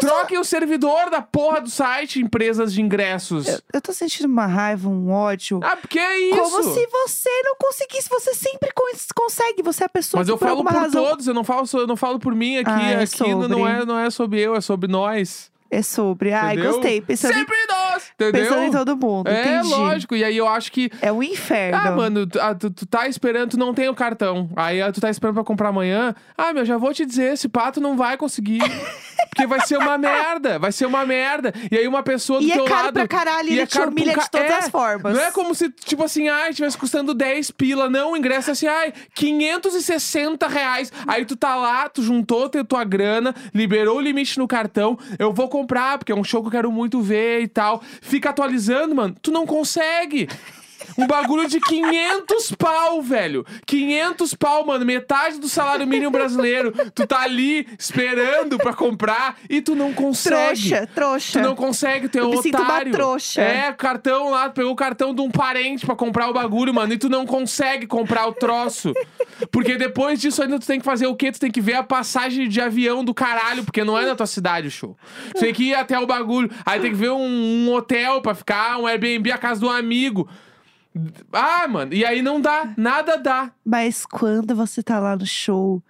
Troquem 0.00 0.36
o 0.36 0.42
servidor 0.42 1.10
da 1.10 1.22
porra 1.22 1.60
do 1.60 1.70
site, 1.70 2.20
empresas 2.20 2.72
de 2.72 2.82
ingressos. 2.82 3.46
Eu, 3.46 3.60
eu 3.74 3.80
tô 3.80 3.92
sentindo 3.92 4.26
uma 4.26 4.44
raiva, 4.44 4.88
um 4.88 5.12
ódio. 5.12 5.60
Ah, 5.62 5.76
porque 5.76 5.96
é 5.96 6.18
isso. 6.18 6.36
Como 6.40 6.62
se 6.74 6.86
você 6.88 7.30
não 7.44 7.54
conseguisse. 7.54 8.08
Você 8.10 8.34
sempre 8.34 8.68
cons- 8.74 9.06
consegue. 9.14 9.62
Você 9.62 9.84
é 9.84 9.86
a 9.86 9.88
pessoa 9.88 10.18
Mas 10.20 10.26
que 10.26 10.32
eu 10.32 10.38
por 10.38 10.44
falo 10.46 10.58
alguma 10.58 10.72
por 10.72 10.80
razão. 10.80 11.04
todos, 11.04 11.28
eu 11.28 11.34
não 11.34 11.44
falo, 11.44 11.68
eu 11.74 11.86
não 11.86 11.96
falo 11.96 12.18
por 12.18 12.34
mim 12.34 12.56
aqui. 12.58 12.68
Ah, 12.70 12.90
é 12.90 13.02
aqui 13.04 13.20
não- 13.20 13.42
não, 13.48 13.58
sobre. 13.58 13.72
é, 13.72 13.84
não 13.84 13.98
é 14.00 14.10
sobre 14.10 14.40
eu, 14.40 14.56
é 14.56 14.60
sobre 14.60 14.88
nós. 14.90 15.52
É 15.70 15.82
sobre. 15.82 16.32
Ai, 16.32 16.54
entendeu? 16.54 16.72
gostei. 16.72 17.00
Pensando, 17.00 17.32
em, 17.32 17.36
Sempre 17.38 17.56
nós! 17.68 18.12
Entendeu? 18.14 18.42
pensando 18.42 18.62
em 18.62 18.70
todo 18.70 18.96
mundo. 18.96 19.28
É, 19.28 19.58
entendi. 19.58 19.74
lógico. 19.74 20.16
E 20.16 20.24
aí 20.24 20.36
eu 20.36 20.46
acho 20.46 20.70
que. 20.70 20.90
É 21.00 21.10
um 21.12 21.22
inferno. 21.22 21.78
Ah, 21.78 21.90
mano, 21.90 22.26
tu, 22.26 22.40
ah, 22.40 22.54
tu, 22.54 22.70
tu 22.70 22.86
tá 22.86 23.08
esperando, 23.08 23.50
tu 23.50 23.58
não 23.58 23.74
tem 23.74 23.88
o 23.88 23.94
cartão. 23.94 24.48
Aí 24.56 24.80
ah, 24.80 24.92
tu 24.92 25.00
tá 25.00 25.10
esperando 25.10 25.34
pra 25.34 25.44
comprar 25.44 25.68
amanhã. 25.70 26.14
Ah, 26.36 26.52
meu, 26.52 26.64
já 26.64 26.76
vou 26.76 26.92
te 26.92 27.04
dizer, 27.04 27.32
esse 27.32 27.48
pato 27.48 27.80
não 27.80 27.96
vai 27.96 28.16
conseguir. 28.16 28.60
Porque 29.30 29.46
vai 29.46 29.60
ser 29.66 29.76
uma 29.78 29.98
merda, 29.98 30.58
vai 30.58 30.72
ser 30.72 30.86
uma 30.86 31.04
merda. 31.04 31.52
E 31.70 31.76
aí 31.76 31.86
uma 31.86 32.02
pessoa 32.02 32.40
do 32.40 32.46
E 32.46 32.50
é 32.52 32.54
teu 32.54 32.64
caro 32.64 32.84
lado... 32.86 32.94
pra 32.94 33.08
caralho, 33.08 33.48
e 33.48 33.52
ele 33.52 33.60
é 33.62 33.66
te 33.66 33.78
um 33.78 33.88
humilha 33.88 34.14
ca- 34.14 34.22
de 34.22 34.30
todas 34.30 34.50
É, 34.50 34.54
as 34.58 34.68
formas. 34.68 35.14
Não 35.14 35.22
é 35.22 35.30
como 35.30 35.54
se, 35.54 35.68
tipo 35.70 36.02
assim, 36.04 36.28
ai, 36.28 36.52
tivesse 36.54 36.76
custando 36.78 37.12
10 37.14 37.50
pila. 37.50 37.90
Não, 37.90 38.12
o 38.12 38.16
ingresso 38.16 38.50
é 38.50 38.52
assim, 38.52 38.66
ai, 38.66 38.92
560 39.14 40.46
reais. 40.48 40.92
Aí 41.06 41.24
tu 41.24 41.36
tá 41.36 41.54
lá, 41.56 41.88
tu 41.88 42.02
juntou 42.02 42.48
tua 42.48 42.84
grana, 42.84 43.34
liberou 43.54 43.98
o 43.98 44.00
limite 44.00 44.38
no 44.38 44.48
cartão. 44.48 44.98
Eu 45.18 45.32
vou 45.32 45.48
comprar, 45.48 45.98
porque 45.98 46.12
é 46.12 46.14
um 46.14 46.24
show 46.24 46.40
que 46.42 46.48
eu 46.48 46.52
quero 46.52 46.72
muito 46.72 47.00
ver 47.00 47.40
e 47.42 47.48
tal. 47.48 47.82
Fica 48.00 48.30
atualizando, 48.30 48.94
mano. 48.94 49.14
Tu 49.20 49.30
não 49.30 49.46
consegue. 49.46 50.28
Um 50.98 51.06
bagulho 51.06 51.48
de 51.48 51.60
500 51.60 52.52
pau, 52.52 53.02
velho. 53.02 53.44
500 53.66 54.34
pau, 54.34 54.66
mano. 54.66 54.84
Metade 54.84 55.38
do 55.38 55.48
salário 55.48 55.86
mínimo 55.86 56.10
brasileiro. 56.10 56.72
Tu 56.94 57.06
tá 57.06 57.20
ali 57.22 57.66
esperando 57.78 58.58
pra 58.58 58.72
comprar 58.72 59.36
e 59.48 59.60
tu 59.60 59.74
não 59.74 59.92
consegue. 59.92 60.68
Trouxa, 60.70 60.86
trouxa. 60.94 61.40
Tu 61.40 61.44
não 61.46 61.54
consegue, 61.54 62.08
tu 62.08 62.18
é 62.18 62.20
Eu 62.20 62.26
um 62.28 62.30
me 62.30 62.42
sinto 62.42 62.56
uma 62.58 62.64
otário. 62.64 62.92
trouxa. 62.92 63.40
É, 63.42 63.72
cartão 63.72 64.30
lá, 64.30 64.48
tu 64.48 64.54
pegou 64.54 64.72
o 64.72 64.76
cartão 64.76 65.14
de 65.14 65.20
um 65.20 65.30
parente 65.30 65.84
pra 65.84 65.94
comprar 65.94 66.28
o 66.28 66.32
bagulho, 66.32 66.72
mano, 66.72 66.92
e 66.92 66.98
tu 66.98 67.08
não 67.08 67.26
consegue 67.26 67.86
comprar 67.86 68.26
o 68.26 68.32
troço. 68.32 68.92
Porque 69.50 69.76
depois 69.76 70.20
disso 70.20 70.42
ainda 70.42 70.58
tu 70.58 70.66
tem 70.66 70.78
que 70.78 70.84
fazer 70.84 71.06
o 71.06 71.14
quê? 71.14 71.30
Tu 71.32 71.40
tem 71.40 71.50
que 71.50 71.60
ver 71.60 71.74
a 71.74 71.82
passagem 71.82 72.48
de 72.48 72.60
avião 72.60 73.04
do 73.04 73.12
caralho, 73.14 73.64
porque 73.64 73.84
não 73.84 73.98
é 73.98 74.06
na 74.06 74.14
tua 74.14 74.26
cidade 74.26 74.68
o 74.68 74.70
show. 74.70 74.96
Tu 75.34 75.40
tem 75.40 75.52
que 75.54 75.64
ir 75.64 75.74
até 75.74 75.98
o 75.98 76.06
bagulho, 76.06 76.50
aí 76.64 76.80
tem 76.80 76.90
que 76.90 76.96
ver 76.96 77.10
um, 77.10 77.66
um 77.68 77.72
hotel 77.74 78.20
pra 78.22 78.34
ficar, 78.34 78.78
um 78.78 78.86
Airbnb, 78.86 79.30
a 79.32 79.38
casa 79.38 79.60
do 79.60 79.68
amigo. 79.68 80.28
Ah, 81.32 81.66
mano, 81.68 81.92
e 81.94 82.04
aí 82.04 82.22
não 82.22 82.40
dá, 82.40 82.72
nada 82.76 83.16
dá. 83.16 83.50
Mas 83.64 84.04
quando 84.06 84.54
você 84.54 84.82
tá 84.82 84.98
lá 84.98 85.16
no 85.16 85.26
show, 85.26 85.82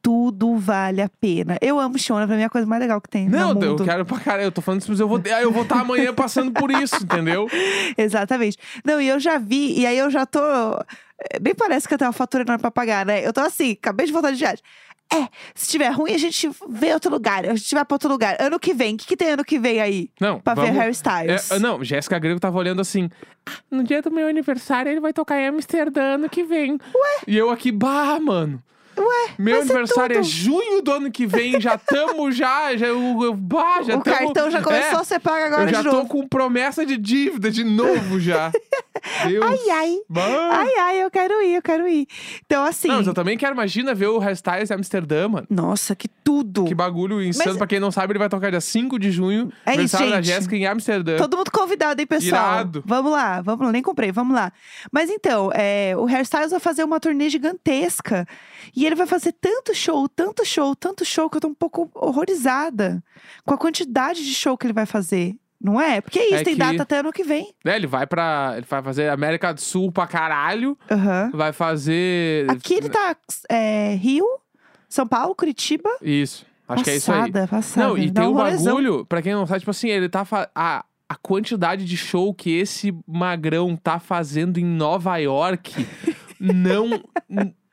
tudo 0.00 0.56
vale 0.56 1.00
a 1.00 1.08
pena. 1.08 1.56
Eu 1.60 1.78
amo 1.78 1.98
show, 1.98 2.18
né? 2.18 2.26
Pra 2.26 2.34
mim 2.36 2.42
é 2.42 2.46
a 2.46 2.50
coisa 2.50 2.66
mais 2.66 2.80
legal 2.80 3.00
que 3.00 3.08
tem 3.08 3.28
Não, 3.28 3.60
eu 3.62 3.76
quero 3.76 4.04
pra 4.04 4.18
caralho, 4.18 4.44
eu 4.46 4.52
tô 4.52 4.60
falando 4.60 4.80
isso, 4.80 4.90
mas 4.90 5.00
eu 5.00 5.08
vou 5.08 5.22
eu 5.40 5.52
vou 5.52 5.62
estar 5.62 5.80
amanhã 5.80 6.12
passando 6.12 6.50
por 6.52 6.70
isso, 6.70 6.96
entendeu? 7.02 7.46
Exatamente. 7.96 8.58
Não, 8.84 9.00
e 9.00 9.06
eu 9.08 9.20
já 9.20 9.38
vi, 9.38 9.78
e 9.78 9.86
aí 9.86 9.96
eu 9.96 10.10
já 10.10 10.26
tô. 10.26 10.40
eh, 10.40 11.38
Nem 11.40 11.54
parece 11.54 11.86
que 11.86 11.94
eu 11.94 11.98
tenho 11.98 12.08
uma 12.08 12.12
fatura 12.12 12.42
enorme 12.42 12.60
pra 12.60 12.70
pagar, 12.70 13.06
né? 13.06 13.24
Eu 13.26 13.32
tô 13.32 13.40
assim, 13.40 13.72
acabei 13.72 14.06
de 14.06 14.12
voltar 14.12 14.32
de 14.32 14.38
viagem. 14.38 14.62
É, 15.14 15.28
se 15.54 15.68
tiver 15.68 15.90
ruim, 15.90 16.12
a 16.14 16.18
gente 16.18 16.50
vê 16.68 16.94
outro 16.94 17.10
lugar. 17.10 17.44
A 17.46 17.54
gente 17.54 17.74
vai 17.74 17.84
pra 17.84 17.94
outro 17.94 18.08
lugar. 18.08 18.36
Ano 18.40 18.58
que 18.58 18.72
vem, 18.72 18.94
o 18.94 18.98
que, 18.98 19.06
que 19.06 19.16
tem 19.16 19.30
ano 19.30 19.44
que 19.44 19.58
vem 19.58 19.80
aí? 19.80 20.08
Não, 20.20 20.40
Pra 20.40 20.54
ver 20.54 20.62
vamos- 20.62 20.76
Harry 20.76 20.92
Styles. 20.92 21.50
É, 21.50 21.58
não, 21.58 21.84
Jéssica 21.84 22.18
Grego 22.18 22.40
tava 22.40 22.58
olhando 22.58 22.80
assim. 22.80 23.10
"Ah, 23.46 23.52
No 23.70 23.84
dia 23.84 24.00
do 24.00 24.10
meu 24.10 24.26
aniversário, 24.28 24.90
ele 24.90 25.00
vai 25.00 25.12
tocar 25.12 25.38
em 25.40 25.48
Amsterdã 25.48 26.14
ano 26.14 26.28
que 26.30 26.42
vem. 26.44 26.72
Ué? 26.72 27.20
E 27.26 27.36
eu 27.36 27.50
aqui, 27.50 27.70
bah, 27.70 28.18
mano. 28.20 28.62
Ué, 28.96 29.30
Meu 29.38 29.56
ser 29.56 29.72
aniversário 29.72 30.14
é 30.18 30.20
tudo. 30.20 30.28
junho 30.28 30.82
do 30.82 30.92
ano 30.92 31.10
que 31.10 31.26
vem, 31.26 31.58
já 31.58 31.78
tamo 31.78 32.30
já, 32.30 32.76
já, 32.76 32.88
eu, 32.88 33.32
bah, 33.34 33.82
já 33.82 33.96
o 33.96 34.02
tamo- 34.02 34.16
cartão 34.18 34.50
já 34.50 34.60
começou, 34.60 35.00
É, 35.00 35.04
você 35.04 35.18
paga 35.18 35.46
agora 35.46 35.70
Eu 35.70 35.74
já 35.74 35.82
tô 35.82 36.04
com 36.04 36.28
promessa 36.28 36.84
de 36.84 36.98
dívida 36.98 37.50
de 37.50 37.64
novo 37.64 38.20
já. 38.20 38.52
Deus. 39.26 39.44
Ai, 39.44 39.70
ai. 39.70 39.98
Bah. 40.08 40.50
Ai, 40.52 40.74
ai, 40.78 41.02
eu 41.04 41.10
quero 41.10 41.42
ir, 41.42 41.54
eu 41.54 41.62
quero 41.62 41.88
ir. 41.88 42.06
Então, 42.46 42.64
assim. 42.64 42.88
Não, 42.88 42.96
mas 42.96 43.06
eu 43.06 43.14
também 43.14 43.36
quero, 43.36 43.52
imagina, 43.54 43.94
ver 43.94 44.06
o 44.08 44.18
Harry 44.18 44.34
Styles 44.34 44.70
em 44.70 44.74
Amsterdã, 44.74 45.28
mano. 45.28 45.46
Nossa, 45.50 45.94
que 45.96 46.08
tudo. 46.08 46.64
Que 46.64 46.74
bagulho 46.74 47.22
insano. 47.22 47.50
Mas- 47.50 47.56
Pra 47.58 47.66
quem 47.66 47.78
não 47.80 47.90
sabe, 47.90 48.12
ele 48.12 48.18
vai 48.18 48.28
tocar 48.28 48.50
dia 48.50 48.60
5 48.60 48.98
de 48.98 49.10
junho. 49.10 49.52
É 49.66 49.70
isso, 49.72 49.96
aniversário 49.96 50.10
da 50.10 50.16
gente. 50.22 50.26
Jéssica 50.34 50.56
em 50.56 50.66
Amsterdã. 50.66 51.16
Todo 51.16 51.36
mundo 51.36 51.50
convidado, 51.50 52.00
hein, 52.00 52.06
pessoal? 52.06 52.54
Irado. 52.54 52.82
Vamos 52.86 53.12
lá, 53.12 53.40
vamos 53.42 53.66
lá. 53.66 53.72
Nem 53.72 53.82
comprei, 53.82 54.10
vamos 54.12 54.34
lá. 54.34 54.52
Mas 54.90 55.10
então, 55.10 55.50
é, 55.54 55.94
o 55.96 56.06
Hairstyles 56.06 56.50
vai 56.50 56.60
fazer 56.60 56.84
uma 56.84 56.98
turnê 57.00 57.28
gigantesca. 57.28 58.26
E 58.74 58.86
ele 58.86 58.94
vai 58.94 59.06
fazer 59.06 59.32
tanto 59.32 59.74
show, 59.74 60.08
tanto 60.08 60.44
show, 60.44 60.74
tanto 60.74 61.04
show, 61.04 61.28
que 61.28 61.36
eu 61.36 61.40
tô 61.40 61.48
um 61.48 61.54
pouco 61.54 61.90
horrorizada 61.94 63.02
com 63.44 63.54
a 63.54 63.58
quantidade 63.58 64.24
de 64.24 64.34
show 64.34 64.56
que 64.56 64.66
ele 64.66 64.72
vai 64.72 64.86
fazer. 64.86 65.34
Não 65.62 65.80
é? 65.80 66.00
Porque 66.00 66.18
é 66.18 66.24
isso, 66.26 66.34
É 66.36 66.42
tem 66.44 66.54
que- 66.54 66.58
data 66.58 66.82
até 66.82 66.98
ano 66.98 67.12
que 67.12 67.22
vem. 67.22 67.54
É, 67.64 67.76
ele 67.76 67.86
vai 67.86 68.06
pra. 68.06 68.54
Ele 68.56 68.66
vai 68.68 68.82
fazer 68.82 69.08
América 69.10 69.52
do 69.54 69.60
Sul 69.60 69.92
pra 69.92 70.06
caralho. 70.06 70.76
Aham. 70.90 71.30
Vai 71.32 71.52
fazer. 71.52 72.50
Aqui 72.50 72.74
ele 72.74 72.88
tá 72.88 73.14
é, 73.48 73.94
Rio, 73.94 74.26
São 74.88 75.06
Paulo, 75.06 75.34
Curitiba. 75.34 75.88
Isso. 76.02 76.44
Acho 76.68 76.84
que 76.84 76.90
é 76.90 76.96
isso 76.96 77.12
aí. 77.12 77.18
Passada, 77.32 77.46
passada. 77.48 77.86
Não, 77.88 77.98
e 77.98 78.10
tem 78.10 78.24
um 78.24 78.32
rolezão. 78.32 78.74
bagulho, 78.76 79.04
pra 79.06 79.20
quem 79.22 79.32
não 79.34 79.46
sabe, 79.46 79.60
tipo 79.60 79.70
assim, 79.70 79.88
ele 79.88 80.08
tá. 80.08 80.24
fa- 80.24 80.48
A, 80.54 80.84
a 81.08 81.14
quantidade 81.16 81.84
de 81.84 81.96
show 81.96 82.32
que 82.32 82.50
esse 82.58 82.92
magrão 83.06 83.76
tá 83.76 83.98
fazendo 84.00 84.58
em 84.58 84.64
Nova 84.64 85.16
York 85.18 85.86
não, 86.40 87.02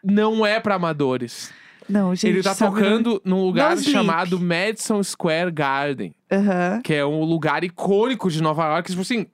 não 0.03 0.45
é 0.45 0.59
pra 0.59 0.75
amadores. 0.75 1.51
Não, 1.89 2.13
gente. 2.13 2.27
ele 2.27 2.43
tá 2.43 2.53
sabe- 2.53 2.75
tocando 2.75 3.21
num 3.25 3.43
lugar 3.45 3.75
Não 3.75 3.83
chamado 3.83 4.39
Madison 4.39 5.01
Square 5.03 5.51
Garden, 5.51 6.13
Aham. 6.31 6.81
que 6.83 6.93
é 6.93 7.05
um 7.05 7.23
lugar 7.23 7.63
icônico 7.63 8.29
de 8.29 8.41
Nova 8.41 8.63
York, 8.67 8.89
tipo 8.89 9.01
assim, 9.01 9.25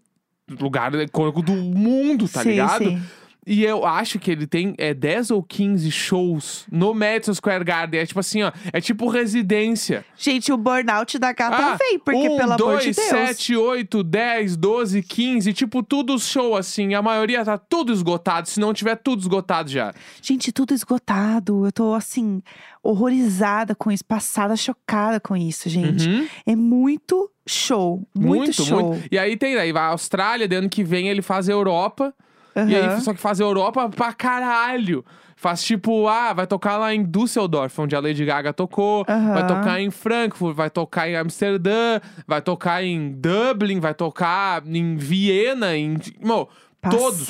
lugar 0.59 0.93
icônico 0.95 1.41
do 1.41 1.51
mundo, 1.53 2.27
tá 2.29 2.41
sim, 2.43 2.49
ligado? 2.51 2.85
Sim. 2.85 3.01
E 3.45 3.63
eu 3.63 3.85
acho 3.85 4.17
que 4.17 4.31
ele 4.31 4.47
tem 4.47 4.73
é, 4.77 4.93
10 4.93 5.31
ou 5.31 5.43
15 5.43 5.91
shows 5.91 6.65
no 6.71 6.95
Madison 6.95 7.33
Square 7.33 7.63
Garden. 7.63 7.99
É 7.99 8.05
tipo 8.05 8.19
assim, 8.19 8.41
ó. 8.41 8.51
É 8.73 8.81
tipo 8.81 9.07
residência. 9.07 10.03
Gente, 10.17 10.51
o 10.51 10.57
burnout 10.57 11.19
da 11.19 11.31
gata 11.31 11.77
vem, 11.77 11.99
porque 11.99 12.27
um, 12.27 12.37
pelo 12.37 12.53
amor 12.53 12.79
de 12.79 12.85
dois, 12.85 12.95
Deus. 12.95 13.07
sete, 13.07 13.55
oito, 13.55 14.03
dez, 14.03 14.57
doze, 14.57 15.03
quinze. 15.03 15.53
Tipo, 15.53 15.83
tudo 15.83 16.17
show 16.17 16.55
assim. 16.55 16.95
A 16.95 17.01
maioria 17.01 17.45
tá 17.45 17.57
tudo 17.57 17.93
esgotado. 17.93 18.49
Se 18.49 18.59
não 18.59 18.73
tiver 18.73 18.95
tudo 18.95 19.21
esgotado 19.21 19.69
já. 19.69 19.93
Gente, 20.21 20.51
tudo 20.51 20.73
esgotado. 20.73 21.67
Eu 21.67 21.71
tô 21.71 21.93
assim, 21.93 22.41
horrorizada 22.81 23.75
com 23.75 23.91
isso, 23.91 24.05
passada, 24.05 24.55
chocada 24.55 25.19
com 25.19 25.35
isso, 25.35 25.69
gente. 25.69 26.07
Uhum. 26.07 26.27
É 26.45 26.55
muito 26.55 27.31
show. 27.45 28.07
Muito, 28.17 28.53
show. 28.53 28.99
E 29.11 29.17
aí 29.17 29.37
tem, 29.37 29.55
aí 29.55 29.71
vai 29.71 29.83
a 29.83 29.87
Austrália, 29.87 30.47
de 30.47 30.55
ano 30.55 30.69
que 30.69 30.83
vem 30.83 31.09
ele 31.09 31.21
faz 31.21 31.47
a 31.47 31.51
Europa. 31.51 32.13
E 32.55 32.75
aí, 32.75 33.01
só 33.01 33.13
que 33.13 33.19
faz 33.19 33.39
Europa 33.39 33.89
pra 33.89 34.13
caralho. 34.13 35.03
Faz 35.37 35.61
tipo, 35.63 36.07
ah, 36.07 36.31
vai 36.33 36.47
tocar 36.47 36.77
lá 36.77 36.95
em 36.95 37.03
Düsseldorf, 37.03 37.77
onde 37.79 37.93
a 37.95 37.99
Lady 37.99 38.23
Gaga 38.23 38.53
tocou. 38.53 39.05
Aham. 39.07 39.33
Vai 39.33 39.45
tocar 39.47 39.81
em 39.81 39.91
Frankfurt, 39.91 40.55
vai 40.55 40.69
tocar 40.69 41.09
em 41.09 41.15
Amsterdã, 41.17 41.99
vai 42.25 42.41
tocar 42.41 42.81
em 42.83 43.11
Dublin, 43.11 43.79
vai 43.81 43.93
tocar 43.93 44.63
em 44.65 44.95
Viena, 44.95 45.75
em. 45.75 45.97
Mo, 46.23 46.47
todos. 46.89 47.27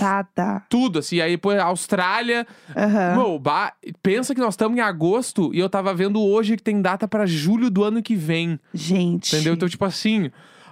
Tudo, 0.70 1.00
assim. 1.00 1.20
Aí 1.20 1.32
depois 1.32 1.58
Austrália. 1.60 2.46
Aham. 2.77 3.15
Mo, 3.15 3.39
ba- 3.39 3.74
pensa 4.03 4.36
que 4.36 4.39
nós 4.41 4.53
estamos 4.53 4.77
em 4.77 4.82
agosto 4.82 5.50
e 5.53 5.60
eu 5.60 5.67
tava 5.70 5.91
vendo 5.94 6.22
hoje 6.22 6.55
que 6.58 6.63
tem 6.63 6.82
data 6.82 7.08
pra 7.08 7.25
julho 7.25 7.72
do 7.72 7.84
ano 7.84 8.03
que 8.03 8.15
vem. 8.15 8.60
Gente. 8.74 9.34
Entendeu? 9.36 9.55
Então, 9.55 9.67
tipo 9.67 9.84
assim. 9.84 10.29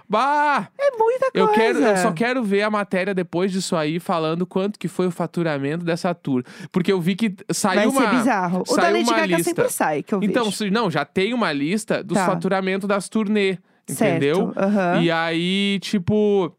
Bah! 0.08 0.68
É 0.78 0.96
muita 0.98 1.30
Eu, 1.32 1.46
coisa. 1.48 1.60
quero, 1.60 1.78
eu 1.80 1.96
só 1.96 2.12
quero 2.12 2.42
ver 2.44 2.62
a 2.62 2.70
matéria 2.70 3.14
depois 3.14 3.50
disso 3.50 3.74
aí, 3.74 3.98
falando 3.98 4.46
quanto 4.46 4.78
que 4.78 4.86
foi 4.88 5.06
o 5.06 5.10
faturamento 5.10 5.84
dessa 5.84 6.14
tour. 6.14 6.42
Porque 6.70 6.92
eu 6.92 7.00
vi 7.00 7.14
que 7.16 7.28
Vai 7.30 7.36
saiu 7.50 7.90
uma. 7.90 8.00
ser 8.02 8.16
bizarro. 8.16 8.62
O 8.68 8.76
da 8.76 8.82
saiu 8.82 8.96
Lady 8.96 9.08
uma 9.10 9.16
Gaga 9.18 9.36
lista. 9.36 9.44
sempre 9.44 9.68
sai, 9.70 10.02
que 10.02 10.14
eu 10.14 10.20
Então, 10.22 10.44
vejo. 10.50 10.70
não, 10.70 10.90
já 10.90 11.04
tem 11.04 11.32
uma 11.32 11.52
lista 11.52 12.02
dos 12.02 12.16
Tá. 12.18 12.26
faturamentos 12.26 12.86
das 12.86 13.08
turnê. 13.08 13.58
Entendeu? 13.88 14.52
Aham. 14.56 15.02
E 15.02 15.10
aí, 15.10 15.78
tipo, 15.80 16.50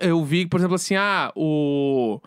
eu 0.00 0.24
vi, 0.24 0.46
por 0.46 0.58
exemplo, 0.60 0.76
assim, 0.76 0.94
ah, 0.94 1.32
o 1.34 2.20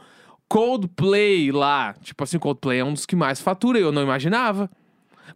Coldplay 0.48 1.52
lá. 1.52 1.94
Tipo 2.02 2.24
assim, 2.24 2.38
Coldplay 2.40 2.80
é 2.80 2.84
um 2.84 2.94
dos 2.94 3.06
que 3.06 3.16
mais 3.16 3.40
fatura, 3.40 3.80
eu 3.80 3.92
não 3.92 4.02
imaginava. 4.02 4.70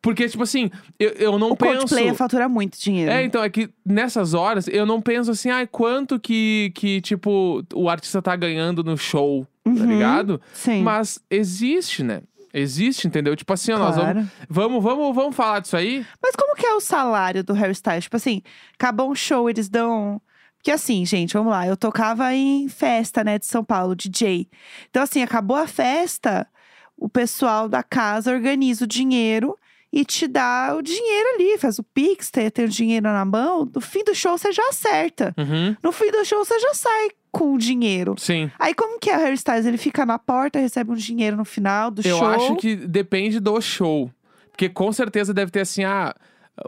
Porque, 0.01 0.27
tipo 0.27 0.43
assim, 0.43 0.69
eu, 0.99 1.09
eu 1.11 1.39
não 1.39 1.51
O 1.51 1.57
penso. 1.57 1.77
Coldplay 1.79 2.13
fatura 2.13 2.47
muito 2.49 2.79
dinheiro. 2.79 3.11
É, 3.11 3.23
então, 3.23 3.43
é 3.43 3.49
que 3.49 3.69
nessas 3.85 4.33
horas 4.33 4.67
eu 4.67 4.85
não 4.85 5.01
penso 5.01 5.31
assim, 5.31 5.49
ai, 5.49 5.67
quanto 5.67 6.19
que, 6.19 6.71
que, 6.75 7.01
tipo, 7.01 7.63
o 7.73 7.89
artista 7.89 8.21
tá 8.21 8.35
ganhando 8.35 8.83
no 8.83 8.97
show, 8.97 9.45
tá 9.63 9.69
Uhum. 9.71 9.85
ligado? 9.85 10.41
Sim. 10.53 10.81
Mas 10.81 11.19
existe, 11.29 12.03
né? 12.03 12.21
Existe, 12.53 13.07
entendeu? 13.07 13.35
Tipo 13.35 13.51
assim, 13.53 13.71
ó, 13.71 13.79
nós 13.79 13.95
vamos, 13.95 14.13
Claro. 14.13 14.29
vamos, 14.47 14.83
vamos, 14.83 15.15
vamos 15.15 15.35
falar 15.35 15.59
disso 15.59 15.75
aí? 15.75 16.05
Mas 16.21 16.35
como 16.35 16.55
que 16.55 16.65
é 16.65 16.73
o 16.75 16.79
salário 16.79 17.43
do 17.43 17.53
Harry 17.53 17.71
Styles? 17.71 18.03
Tipo 18.03 18.17
assim, 18.17 18.41
acabou 18.75 19.09
um 19.11 19.15
show, 19.15 19.49
eles 19.49 19.67
dão. 19.69 20.21
Porque 20.57 20.69
assim, 20.71 21.03
gente, 21.05 21.33
vamos 21.33 21.51
lá. 21.51 21.65
Eu 21.67 21.75
tocava 21.75 22.33
em 22.33 22.69
festa, 22.69 23.23
né, 23.23 23.39
de 23.39 23.45
São 23.47 23.63
Paulo, 23.65 23.95
DJ. 23.95 24.47
Então, 24.89 25.01
assim, 25.03 25.21
acabou 25.23 25.57
a 25.57 25.65
festa, 25.67 26.47
o 26.95 27.09
pessoal 27.09 27.67
da 27.67 27.81
casa 27.83 28.31
organiza 28.31 28.85
o 28.85 28.87
dinheiro 28.87 29.57
e 29.93 30.03
te 30.03 30.27
dá 30.27 30.75
o 30.75 30.81
dinheiro 30.81 31.29
ali. 31.35 31.57
Faz 31.59 31.77
o 31.77 31.83
Pix, 31.83 32.31
tem, 32.31 32.49
tem 32.49 32.65
o 32.65 32.67
dinheiro 32.69 33.05
na 33.05 33.23
mão. 33.23 33.69
No 33.73 33.79
fim 33.79 34.03
do 34.03 34.15
show, 34.15 34.35
você 34.35 34.51
já 34.51 34.67
acerta. 34.69 35.33
Uhum. 35.37 35.75
No 35.83 35.91
fim 35.91 36.09
do 36.11 36.25
show, 36.25 36.43
você 36.43 36.59
já 36.59 36.73
sai 36.73 37.09
com 37.31 37.53
o 37.53 37.57
dinheiro. 37.59 38.15
Sim. 38.17 38.49
Aí, 38.59 38.73
como 38.73 38.99
que 38.99 39.09
é 39.11 39.15
o 39.15 39.19
Harry 39.19 39.35
Styles? 39.35 39.67
Ele 39.67 39.77
fica 39.77 40.03
na 40.05 40.17
porta, 40.17 40.57
recebe 40.59 40.91
um 40.91 40.95
dinheiro 40.95 41.37
no 41.37 41.45
final 41.45 41.91
do 41.91 42.01
Eu 42.05 42.17
show. 42.17 42.27
acho 42.27 42.55
que 42.55 42.75
depende 42.75 43.39
do 43.39 43.61
show. 43.61 44.09
Porque 44.49 44.67
com 44.67 44.91
certeza 44.91 45.33
deve 45.33 45.51
ter 45.51 45.61
assim, 45.61 45.83
ah, 45.83 46.15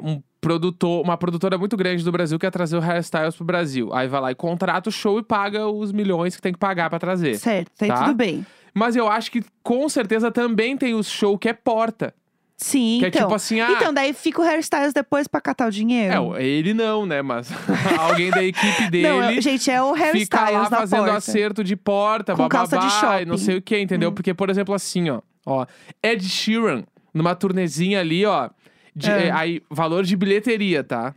um 0.01 0.22
produtor, 0.41 1.03
uma 1.03 1.17
produtora 1.17 1.58
muito 1.58 1.75
grande 1.75 2.03
do 2.03 2.12
Brasil 2.12 2.38
quer 2.38 2.51
trazer 2.51 2.77
o 2.77 2.79
Harry 2.79 3.00
Styles 3.01 3.36
pro 3.36 3.44
Brasil. 3.46 3.91
Aí 3.94 4.08
vai 4.08 4.22
lá 4.22 4.32
e 4.32 4.36
contrata 4.36 4.89
o 4.89 4.91
show 4.91 5.17
e 5.20 5.24
paga 5.24 5.67
os 5.67 5.91
milhões 5.91 6.36
que 6.36 6.41
tem 6.41 6.53
que 6.53 6.60
pagar 6.60 6.89
pra 6.89 7.00
trazer. 7.00 7.38
Certo, 7.39 7.72
Tá? 7.88 8.03
tudo 8.03 8.13
bem. 8.15 8.46
Mas 8.74 8.96
eu 8.96 9.08
acho 9.08 9.32
que 9.32 9.44
com 9.63 9.88
certeza 9.89 10.29
também 10.32 10.77
tem 10.77 10.94
o 10.94 11.01
show 11.03 11.38
que 11.38 11.50
é 11.50 11.53
porta. 11.53 12.13
Sim, 12.57 13.00
Que 13.01 13.07
então. 13.07 13.19
é 13.19 13.24
tipo 13.24 13.35
assim, 13.35 13.59
ah. 13.59 13.71
Então, 13.71 13.93
daí 13.93 14.13
fica 14.13 14.41
o 14.41 14.43
Harry 14.45 14.62
Styles 14.62 14.93
depois 14.93 15.27
pra 15.27 15.41
catar 15.41 15.67
o 15.67 15.71
dinheiro. 15.71 16.35
É, 16.38 16.43
ele 16.45 16.74
não, 16.74 17.05
né? 17.05 17.21
Mas 17.21 17.50
alguém 18.00 18.31
da 18.31 18.41
equipe 18.43 18.89
dele 18.89 19.09
Não, 19.09 19.41
gente, 19.41 19.69
é 19.69 19.81
o 19.81 19.91
Harry 19.91 20.21
fica 20.21 20.50
lá 20.50 20.65
fazendo 20.69 21.00
porta. 21.00 21.17
acerto 21.17 21.63
de 21.63 21.75
porta, 21.75 22.31
Com 22.33 22.47
bababá, 22.47 22.57
calça 22.59 22.77
de 22.77 22.85
e 22.88 22.89
shopping. 23.00 23.25
não 23.25 23.38
sei 23.38 23.57
o 23.57 23.62
que, 23.62 23.77
entendeu? 23.77 24.09
Hum. 24.09 24.13
Porque, 24.13 24.33
por 24.33 24.50
exemplo, 24.50 24.74
assim, 24.74 25.09
ó, 25.09 25.19
ó, 25.45 25.65
Ed 26.01 26.24
Sheeran, 26.27 26.83
numa 27.13 27.35
turnezinha 27.35 28.00
ali, 28.00 28.25
ó, 28.25 28.50
de- 28.95 29.12
É. 29.12 29.27
é, 29.27 29.31
aí, 29.31 29.62
valor 29.69 30.05
de 30.05 30.15
bilheteria, 30.15 30.81
tá? 30.81 31.13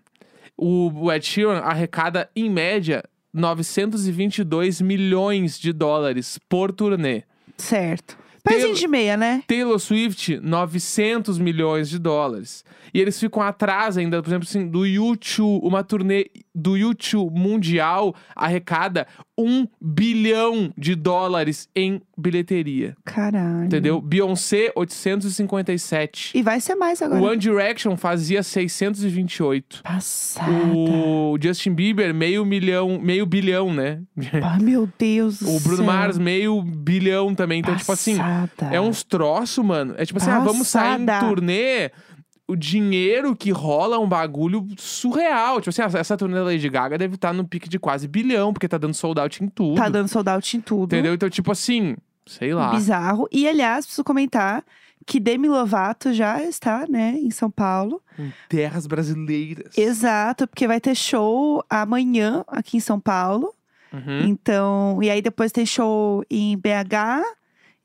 O, 0.57 0.90
o 1.04 1.12
Ed 1.12 1.25
Sheeran 1.25 1.61
arrecada, 1.61 2.28
em 2.35 2.50
média, 2.50 3.04
922 3.33 4.80
milhões 4.80 5.59
de 5.59 5.73
dólares 5.73 6.38
por 6.49 6.73
turnê. 6.73 7.23
Certo. 7.57 8.16
Taylor- 8.49 8.75
de 8.75 8.88
meia, 8.88 9.17
né? 9.17 9.43
Taylor 9.47 9.78
Swift, 9.78 10.38
900 10.43 11.38
milhões 11.38 11.88
de 11.88 11.99
dólares. 11.99 12.64
E 12.93 13.00
eles 13.00 13.19
ficam 13.19 13.43
atrás 13.43 13.97
ainda, 13.97 14.23
por 14.23 14.28
exemplo, 14.28 14.47
assim, 14.49 14.67
do 14.67 14.87
YouTube, 14.87 15.61
uma 15.67 15.85
turnê 15.85 16.26
do 16.59 16.77
YouTube 16.77 17.38
mundial 17.38 18.15
arrecada 18.35 19.07
1 19.38 19.69
bilhão 19.81 20.73
de 20.77 20.95
dólares 20.97 21.69
em 21.75 22.03
bilheteria. 22.17 22.97
Caralho. 23.05 23.67
Entendeu? 23.67 24.00
Beyoncé, 24.00 24.73
857. 24.75 26.37
E 26.37 26.43
vai 26.43 26.61
ser 26.61 26.75
mais 26.75 27.00
agora. 27.00 27.21
O 27.21 27.25
One 27.27 27.37
Direction 27.38 27.97
fazia 27.97 28.43
628. 28.43 29.83
Passada. 29.85 30.50
O 30.75 31.38
Justin 31.41 31.73
Bieber, 31.75 32.12
meio 32.12 32.45
milhão, 32.45 32.99
meio 33.00 33.25
bilhão, 33.25 33.73
né? 33.73 34.00
Ai, 34.43 34.59
meu 34.62 34.88
Deus 34.99 35.38
do 35.41 35.55
O 35.55 35.61
Bruno 35.61 35.77
céu. 35.79 35.87
Mars, 35.87 36.19
meio 36.19 36.61
bilhão 36.62 37.35
também. 37.35 37.61
Então, 37.61 37.77
tipo 37.77 37.93
assim, 37.93 38.17
Passada. 38.17 38.75
é 38.75 38.81
uns 38.81 39.05
troços, 39.05 39.65
mano. 39.65 39.95
É 39.97 40.05
tipo 40.05 40.19
assim, 40.19 40.31
ah, 40.31 40.41
vamos 40.41 40.67
sair 40.69 41.00
em 41.00 41.07
Passada. 41.07 41.27
turnê. 41.27 41.91
O 42.49 42.57
dinheiro 42.57 43.37
que 43.37 43.50
rola 43.50 43.97
é 43.97 43.99
um 43.99 44.09
bagulho 44.09 44.67
surreal. 44.78 45.61
Tipo 45.61 45.69
assim, 45.71 45.83
essa- 45.83 45.99
essa 45.99 46.17
turnê 46.17 46.35
da 46.37 46.45
Lady 46.45 46.69
Gaga 46.69 46.97
deve 46.97 47.17
estar 47.17 47.33
no 47.35 47.47
pique 47.47 47.69
de 47.69 47.78
quase 47.78 48.09
bilhão, 48.09 48.52
porque 48.55 48.67
tá 48.67 48.78
dando 48.78 48.95
sold 48.95 49.21
out 49.21 49.45
em 49.45 49.49
tudo. 49.49 49.76
Tá 49.76 49.88
dando 49.90 50.09
sold 50.09 50.28
out 50.31 50.57
em 50.57 50.61
tudo. 50.61 50.95
Entendeu? 50.95 51.12
Então, 51.12 51.28
tipo 51.28 51.52
assim, 51.52 51.95
sei 52.26 52.55
lá. 52.55 52.71
Bizarro. 52.71 53.28
E, 53.31 53.47
aliás, 53.47 53.85
preciso 53.85 54.02
comentar 54.02 54.64
que 55.07 55.21
Demi 55.21 55.47
Lovato 55.49 56.12
já 56.12 56.43
está, 56.43 56.87
né, 56.88 57.17
em 57.19 57.31
São 57.31 57.50
Paulo. 57.50 58.02
Em 58.19 58.33
terras 58.49 58.87
brasileiras. 58.87 59.76
Exato, 59.76 60.47
porque 60.47 60.67
vai 60.67 60.81
ter 60.81 60.95
show 60.95 61.62
amanhã 61.69 62.45
aqui 62.49 62.76
em 62.78 62.81
São 62.81 62.99
Paulo. 62.99 63.55
Uhum. 63.93 64.21
Então, 64.26 65.02
e 65.02 65.09
aí 65.11 65.23
depois 65.23 65.50
tem 65.52 65.64
show 65.64 66.23
em 66.31 66.57
BH. 66.59 67.23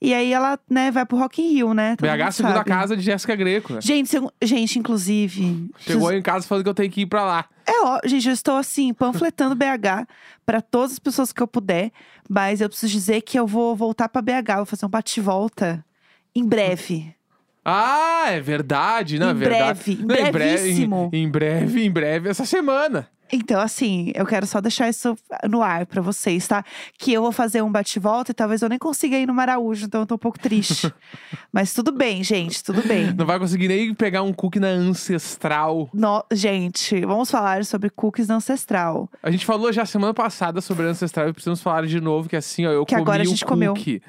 E 0.03 0.13
aí 0.13 0.33
ela, 0.33 0.59
né, 0.69 0.91
vai 0.91 1.05
pro 1.05 1.17
Rock 1.17 1.41
in 1.41 1.53
Rio, 1.53 1.73
né? 1.73 1.95
Todo 1.95 2.05
BH, 2.09 2.31
segunda 2.33 2.55
sabe. 2.57 2.69
casa 2.69 2.97
de 2.97 3.01
Jéssica 3.03 3.35
Greco, 3.37 3.71
né? 3.73 3.79
Gente, 3.81 4.09
segu- 4.09 4.33
gente, 4.41 4.77
inclusive. 4.77 5.41
Chegou 5.41 5.71
preciso- 5.77 6.11
em 6.11 6.21
casa 6.21 6.45
falando 6.45 6.63
que 6.65 6.69
eu 6.69 6.73
tenho 6.73 6.91
que 6.91 7.01
ir 7.01 7.05
pra 7.05 7.23
lá. 7.23 7.45
É, 7.65 7.81
ó, 7.85 7.99
gente, 8.03 8.27
eu 8.27 8.33
estou 8.33 8.57
assim, 8.57 8.93
panfletando 8.93 9.55
BH 9.55 10.05
pra 10.45 10.59
todas 10.61 10.91
as 10.91 10.99
pessoas 10.99 11.31
que 11.31 11.41
eu 11.41 11.47
puder. 11.47 11.89
Mas 12.29 12.59
eu 12.59 12.67
preciso 12.67 12.91
dizer 12.91 13.21
que 13.21 13.39
eu 13.39 13.47
vou 13.47 13.75
voltar 13.77 14.09
pra 14.09 14.21
BH, 14.21 14.57
vou 14.57 14.65
fazer 14.65 14.85
um 14.85 14.89
bate-volta 14.89 15.85
em 16.35 16.45
breve. 16.45 17.15
Ah, 17.63 18.25
é 18.27 18.41
verdade, 18.41 19.17
não, 19.17 19.27
Em 19.27 19.31
é 19.31 19.33
verdade. 19.33 19.63
breve, 19.63 19.91
em 19.93 20.05
Não, 20.05 20.15
em 20.27 20.31
breve, 20.31 20.69
em, 20.69 20.83
em 21.23 21.29
breve, 21.29 21.85
em 21.85 21.91
breve, 21.91 22.27
essa 22.29 22.45
semana. 22.45 23.07
Então, 23.35 23.59
assim, 23.59 24.11
eu 24.13 24.25
quero 24.27 24.45
só 24.45 24.61
deixar 24.61 24.87
isso 24.89 25.15
no 25.49 25.63
ar 25.63 25.85
pra 25.87 26.01
vocês, 26.01 26.47
tá? 26.47 26.63
Que 26.99 27.11
eu 27.13 27.21
vou 27.23 27.31
fazer 27.31 27.61
um 27.63 27.71
bate-volta 27.71 28.29
e 28.31 28.33
talvez 28.33 28.61
eu 28.61 28.69
nem 28.69 28.77
consiga 28.77 29.17
ir 29.17 29.25
no 29.25 29.33
Maraújo, 29.33 29.85
então 29.85 30.01
eu 30.01 30.05
tô 30.05 30.15
um 30.15 30.19
pouco 30.19 30.37
triste. 30.37 30.93
Mas 31.51 31.73
tudo 31.73 31.91
bem, 31.91 32.23
gente, 32.23 32.63
tudo 32.63 32.81
bem. 32.87 33.11
Não 33.13 33.25
vai 33.25 33.39
conseguir 33.39 33.67
nem 33.67 33.93
pegar 33.93 34.21
um 34.21 34.31
cookie 34.31 34.59
na 34.59 34.67
ancestral. 34.67 35.89
No- 35.93 36.23
gente, 36.31 37.01
vamos 37.05 37.31
falar 37.31 37.65
sobre 37.65 37.89
cookies 37.89 38.27
da 38.27 38.35
ancestral. 38.35 39.09
A 39.23 39.31
gente 39.31 39.45
falou 39.45 39.71
já 39.73 39.85
semana 39.85 40.13
passada 40.13 40.61
sobre 40.61 40.85
ancestral 40.85 41.27
e 41.29 41.33
precisamos 41.33 41.61
falar 41.61 41.85
de 41.87 41.99
novo, 41.99 42.29
que 42.29 42.35
assim, 42.35 42.65
ó, 42.65 42.71
eu 42.71 42.85
Que 42.85 42.93
comi 42.93 43.01
agora 43.01 43.21
a 43.23 43.25
gente 43.25 43.43
comeu. 43.45 43.73
cookie. 43.73 44.01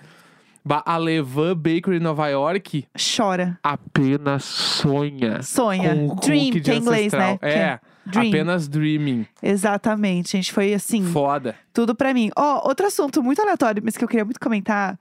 Ba- 0.66 0.82
A 0.86 0.96
Levan 0.96 1.54
Bakery 1.56 1.96
em 1.96 2.00
Nova 2.00 2.26
York 2.28 2.86
Chora, 3.16 3.58
apenas 3.62 4.44
sonha. 4.44 5.42
sonha. 5.42 5.94
com 6.08 6.14
Dream, 6.16 6.50
que 6.52 6.70
é 6.70 6.74
inglês, 6.76 7.12
né? 7.12 7.32
ancestral. 7.32 7.38
Que 7.38 7.46
É, 7.46 7.80
dream. 8.06 8.28
apenas 8.28 8.68
dreaming. 8.68 9.26
Exatamente, 9.42 10.32
gente. 10.32 10.52
Foi 10.52 10.73
assim, 10.75 11.04
Foda. 11.04 11.54
tudo 11.73 11.94
pra 11.94 12.12
mim. 12.14 12.30
Ó, 12.37 12.66
outro 12.68 12.87
assunto 12.87 13.23
muito 13.23 13.40
aleatório, 13.42 13.82
mas 13.84 13.96
que 13.96 14.04
eu 14.04 14.08
queria 14.08 14.25
muito 14.25 14.40
comentar. 14.40 14.99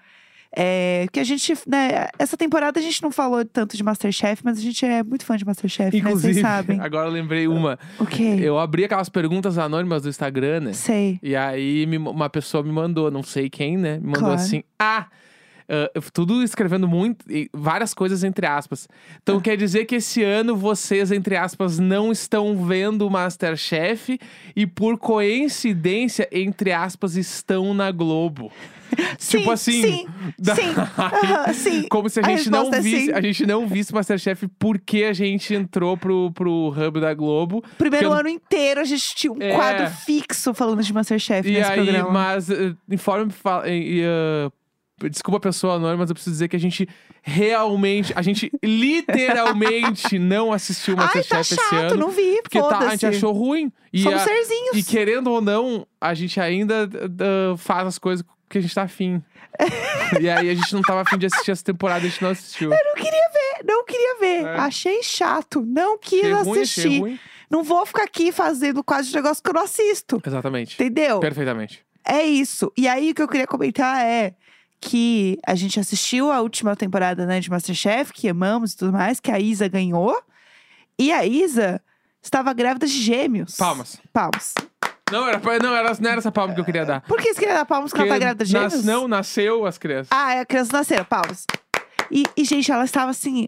É 0.56 1.08
que 1.12 1.20
a 1.20 1.24
gente, 1.24 1.52
né, 1.68 2.10
essa 2.20 2.38
temporada 2.38 2.80
a 2.80 2.84
gente 2.84 3.02
não 3.02 3.10
falou 3.10 3.44
tanto 3.44 3.76
de 3.76 3.82
Masterchef, 3.84 4.44
mas 4.46 4.60
a 4.60 4.62
gente 4.62 4.86
é 4.86 5.02
muito 5.02 5.26
fã 5.26 5.36
de 5.36 5.44
Masterchef, 5.44 5.92
né? 5.92 5.98
Inclusive, 5.98 6.34
Vocês 6.36 6.42
sabem. 6.46 6.78
agora 6.82 7.08
eu 7.08 7.12
lembrei 7.12 7.48
uma. 7.48 7.80
O 8.00 8.06
quê? 8.06 8.38
Eu 8.40 8.60
abri 8.60 8.84
aquelas 8.86 9.10
perguntas 9.10 9.58
anônimas 9.58 10.04
do 10.04 10.10
Instagram, 10.10 10.60
né? 10.60 10.74
Sei. 10.74 11.20
E 11.24 11.36
aí 11.36 11.88
me- 11.88 11.98
uma 11.98 12.30
pessoa 12.30 12.62
me 12.62 12.72
mandou, 12.72 13.10
não 13.10 13.24
sei 13.24 13.50
quem, 13.50 13.78
né? 13.78 13.96
Me 13.98 14.06
mandou 14.06 14.20
Claro. 14.22 14.36
assim: 14.36 14.64
Ah, 14.78 15.08
ah, 15.70 15.90
tudo 16.14 16.44
escrevendo 16.44 16.88
muito, 16.88 17.26
várias 17.54 17.94
coisas 17.94 18.24
entre 18.24 18.46
aspas. 18.46 18.88
Então 19.22 19.40
quer 19.40 19.56
dizer 19.58 19.86
que 19.86 19.96
esse 19.96 20.24
ano 20.24 20.56
vocês, 20.56 21.12
entre 21.12 21.36
aspas, 21.36 21.80
não 21.80 22.12
estão 22.12 22.56
vendo 22.66 23.08
o 23.08 23.10
Masterchef 23.10 24.20
e 24.56 24.66
por 24.68 24.98
coincidência, 24.98 26.28
entre 26.32 26.72
aspas, 26.72 27.16
estão 27.16 27.74
na 27.74 27.92
Globo. 27.92 28.52
Sim, 29.18 29.40
tipo 29.40 29.50
assim. 29.52 29.82
Sim, 29.82 30.08
daí- 30.38 30.56
sim, 30.56 30.70
aham, 30.78 31.54
sim. 31.54 31.84
Como 31.90 32.08
se 32.10 32.20
a 32.20 32.24
A 32.24 32.30
gente 32.30 32.48
não 32.52 32.60
resposta 32.70 32.78
é 32.78 32.82
visse, 32.82 33.06
sim. 33.08 33.12
a 33.12 33.22
gente 33.22 33.46
não 33.48 33.68
visse 33.68 33.92
Masterchef 33.94 34.48
porque 34.60 35.06
a 35.06 35.14
gente 35.14 35.52
entrou 35.56 35.98
pro, 35.98 36.32
pro 36.32 36.68
hub 36.70 37.02
da 37.02 37.12
Globo. 37.16 37.64
Primeiro 37.78 38.08
eu- 38.08 38.14
ano 38.14 38.30
inteiro 38.30 38.80
a 38.82 38.84
gente 38.84 39.16
tinha 39.16 39.34
um 39.34 39.42
É. 39.42 39.52
quadro 39.56 39.90
fixo 40.06 40.54
falando 40.54 40.84
de 40.84 40.94
Masterchef 40.94 41.50
E 41.50 41.54
nesse 41.54 41.72
aí, 41.72 41.84
programa. 41.84 42.12
mas 42.12 42.50
eh, 42.52 42.76
informe 42.92 43.34
ah, 43.46 44.52
Desculpa 45.10 45.38
a 45.38 45.42
pessoa 45.42 45.76
anônima, 45.76 45.98
mas 45.98 46.10
eu 46.10 46.14
preciso 46.16 46.34
dizer 46.34 46.48
que 46.48 46.56
a 46.56 46.60
gente 46.60 46.88
realmente, 47.22 48.12
a 48.16 48.22
gente 48.22 48.52
literalmente 48.64 50.18
não 50.20 50.52
assistiu 50.52 50.96
Ai, 50.98 51.06
Masterchef 51.06 51.30
tá 51.30 51.42
esse 51.42 51.56
chato, 51.56 51.74
ano. 51.94 51.96
não 51.96 52.10
vi, 52.10 52.42
Porque 52.42 52.60
tá, 52.60 52.80
a 52.80 52.90
gente 52.92 53.06
achou 53.06 53.32
ruim. 53.34 53.72
E, 53.92 54.02
Somos 54.04 54.22
a- 54.22 54.26
serzinhos. 54.26 54.78
e 54.78 54.84
querendo 54.84 55.32
ou 55.32 55.42
não, 55.42 55.88
a 56.00 56.14
gente 56.14 56.40
ainda 56.40 56.90
ah, 57.20 57.58
faz 57.58 57.88
as 57.88 57.98
coisas 58.00 58.26
que 58.50 58.58
a 58.58 58.62
gente 58.62 58.74
tá 58.74 58.84
afim. 58.84 59.22
e 60.20 60.30
aí 60.30 60.50
a 60.50 60.56
gente 60.56 60.74
não 60.74 60.82
tava 60.82 61.02
afim 61.02 61.18
de 61.18 61.26
assistir 61.28 61.52
essa 61.52 61.64
temporada, 61.64 62.06
a 62.06 62.10
gente 62.10 62.22
não 62.22 62.32
assistiu. 62.32 62.70
Não 62.70 62.96
queria 62.96 63.30
ver, 63.30 63.66
não 63.66 63.86
queria 63.86 64.20
ver. 64.20 64.46
É. 64.46 64.56
Achei 64.58 65.04
chato, 65.04 65.62
não 65.66 65.98
quis 65.98 66.24
Achei 66.24 66.32
ruim, 66.34 66.52
achei 66.52 66.62
assistir. 66.64 67.00
ruim. 67.00 67.20
Não 67.50 67.64
vou 67.64 67.86
ficar 67.86 68.04
aqui 68.04 68.32
fazendo 68.32 68.84
quase 68.84 69.10
de 69.10 69.16
negócio 69.16 69.44
que 69.44 69.50
eu 69.50 69.54
não 69.54 69.64
assisto. 69.64 70.20
Exatamente. 70.26 70.74
Entendeu? 70.76 71.20
Perfeitamente. 71.20 71.86
É 72.04 72.24
isso. 72.24 72.72
E 72.76 72.88
aí 72.88 73.12
o 73.12 73.16
que 73.16 73.22
eu 73.22 73.28
queria 73.28 73.46
comentar 73.46 74.04
é 74.04 74.34
que 74.84 75.38
a 75.48 75.56
gente 75.56 75.80
assistiu 75.80 76.32
a 76.32 76.42
última 76.42 76.76
temporada 76.76 77.26
né, 77.26 77.40
de 77.40 77.50
Masterchef, 77.50 78.12
que 78.14 78.28
amamos 78.28 78.74
e 78.74 78.78
tudo 78.78 78.92
mais, 78.92 79.20
que 79.20 79.32
a 79.32 79.40
Isa 79.40 79.68
ganhou. 79.68 80.16
E 81.00 81.12
a 81.12 81.26
Isa 81.26 81.82
estava 82.22 82.54
grávida 82.54 82.86
de 82.86 82.94
gêmeos. 82.94 83.56
Palmas. 83.56 84.00
Palmas. 84.12 84.54
Não, 85.12 85.28
era, 85.28 85.40
não, 85.62 85.76
era, 85.76 85.94
não 86.00 86.10
era 86.10 86.18
essa 86.20 86.32
palma 86.32 86.54
que 86.54 86.60
eu 86.60 86.66
queria 86.66 86.86
dar. 86.86 87.02
Por 87.02 87.22
que 87.22 87.34
você 87.34 87.40
queria 87.40 87.56
dar 87.56 87.66
palmas 87.66 87.92
porque 87.92 88.02
ela 88.02 88.14
tá 88.16 88.20
grávida 88.20 88.46
de 88.46 88.54
nas- 88.54 88.72
gêmeos? 88.72 88.86
não, 88.86 89.08
nasceu 89.08 89.66
as 89.66 89.78
crianças. 89.78 90.10
Ah, 90.12 90.34
é, 90.34 90.40
a 90.42 90.46
criança 90.46 90.72
nasceram, 90.74 91.06
palmas. 91.06 91.46
E, 92.12 92.24
e, 92.38 92.44
gente, 92.44 92.72
ela 92.72 92.84
estava 92.84 93.10
assim, 93.10 93.48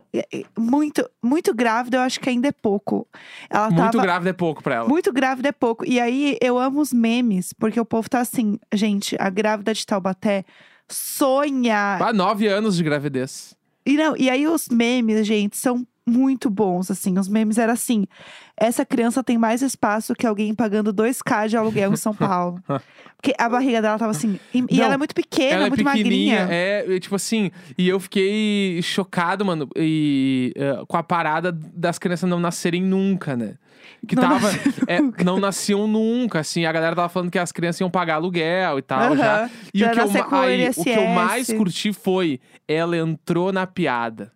muito, 0.57 1.07
muito 1.21 1.53
grávida, 1.53 1.97
eu 1.97 2.01
acho 2.01 2.19
que 2.19 2.29
ainda 2.29 2.47
é 2.47 2.51
pouco. 2.51 3.07
Ela 3.49 3.69
Muito 3.69 3.91
tava 3.91 4.03
grávida 4.03 4.29
é 4.31 4.33
pouco 4.33 4.63
pra 4.63 4.75
ela. 4.75 4.87
muito 4.87 5.11
grávida 5.13 5.49
é 5.49 5.51
pouco. 5.51 5.85
E 5.85 5.99
aí 5.99 6.35
eu 6.41 6.57
amo 6.57 6.79
os 6.79 6.91
memes, 6.91 7.53
porque 7.53 7.79
o 7.79 7.85
povo 7.85 8.09
tá 8.09 8.19
assim, 8.21 8.57
gente, 8.73 9.15
a 9.19 9.29
grávida 9.29 9.71
de 9.73 9.85
Taubaté 9.85 10.45
sonha. 10.89 11.97
Há 11.99 12.13
nove 12.13 12.47
anos 12.47 12.77
de 12.77 12.83
gravidez. 12.83 13.55
E, 13.85 13.95
não, 13.95 14.15
e 14.17 14.29
aí 14.29 14.47
os 14.47 14.67
memes, 14.69 15.25
gente, 15.27 15.57
são 15.57 15.85
muito 16.07 16.49
bons, 16.49 16.91
assim. 16.91 17.17
Os 17.17 17.27
memes 17.27 17.57
eram 17.57 17.73
assim: 17.73 18.05
essa 18.57 18.85
criança 18.85 19.23
tem 19.23 19.37
mais 19.37 19.61
espaço 19.61 20.13
que 20.13 20.25
alguém 20.25 20.53
pagando 20.53 20.93
2K 20.93 21.49
de 21.49 21.57
aluguel 21.57 21.93
em 21.93 21.97
São 21.97 22.13
Paulo. 22.13 22.61
Porque 23.17 23.33
a 23.39 23.49
barriga 23.49 23.81
dela 23.81 23.97
tava 23.97 24.11
assim. 24.11 24.39
E, 24.53 24.59
e 24.69 24.77
Não, 24.77 24.83
ela 24.83 24.93
é 24.93 24.97
muito 24.97 25.15
pequena, 25.15 25.65
é 25.65 25.67
muito 25.67 25.83
pequenininha, 25.83 26.41
magrinha. 26.41 26.55
é, 26.55 26.85
e, 26.87 26.99
tipo 26.99 27.15
assim, 27.15 27.49
e 27.75 27.87
eu 27.89 27.99
fiquei 27.99 28.79
chocado, 28.83 29.43
mano, 29.43 29.67
e, 29.75 30.53
eh, 30.55 30.83
com 30.87 30.95
a 30.95 31.01
parada 31.01 31.51
das 31.51 31.97
crianças 31.97 32.29
não 32.29 32.39
nascerem 32.39 32.83
nunca, 32.83 33.35
né? 33.35 33.55
Que 34.05 34.15
Não 34.15 34.23
tava. 34.23 34.51
nasceu 34.51 34.71
é, 34.87 35.23
não 35.23 35.39
nasciam 35.39 35.87
nunca, 35.87 36.39
assim. 36.39 36.65
A 36.65 36.71
galera 36.71 36.95
tava 36.95 37.09
falando 37.09 37.31
que 37.31 37.39
as 37.39 37.51
crianças 37.51 37.81
iam 37.81 37.89
pagar 37.89 38.15
aluguel 38.15 38.79
e 38.79 38.81
tal 38.81 39.15
já. 39.17 39.37
Aham, 39.43 39.49
E 39.73 39.79
já 39.79 39.87
o 39.91 39.91
que, 39.93 39.99
eu, 39.99 40.39
aí, 40.39 40.69
o 40.69 40.83
que 40.83 40.89
eu 40.89 41.07
mais 41.07 41.47
curti 41.51 41.91
foi 41.93 42.39
ela 42.67 42.97
entrou 42.97 43.51
na 43.51 43.65
piada. 43.67 44.31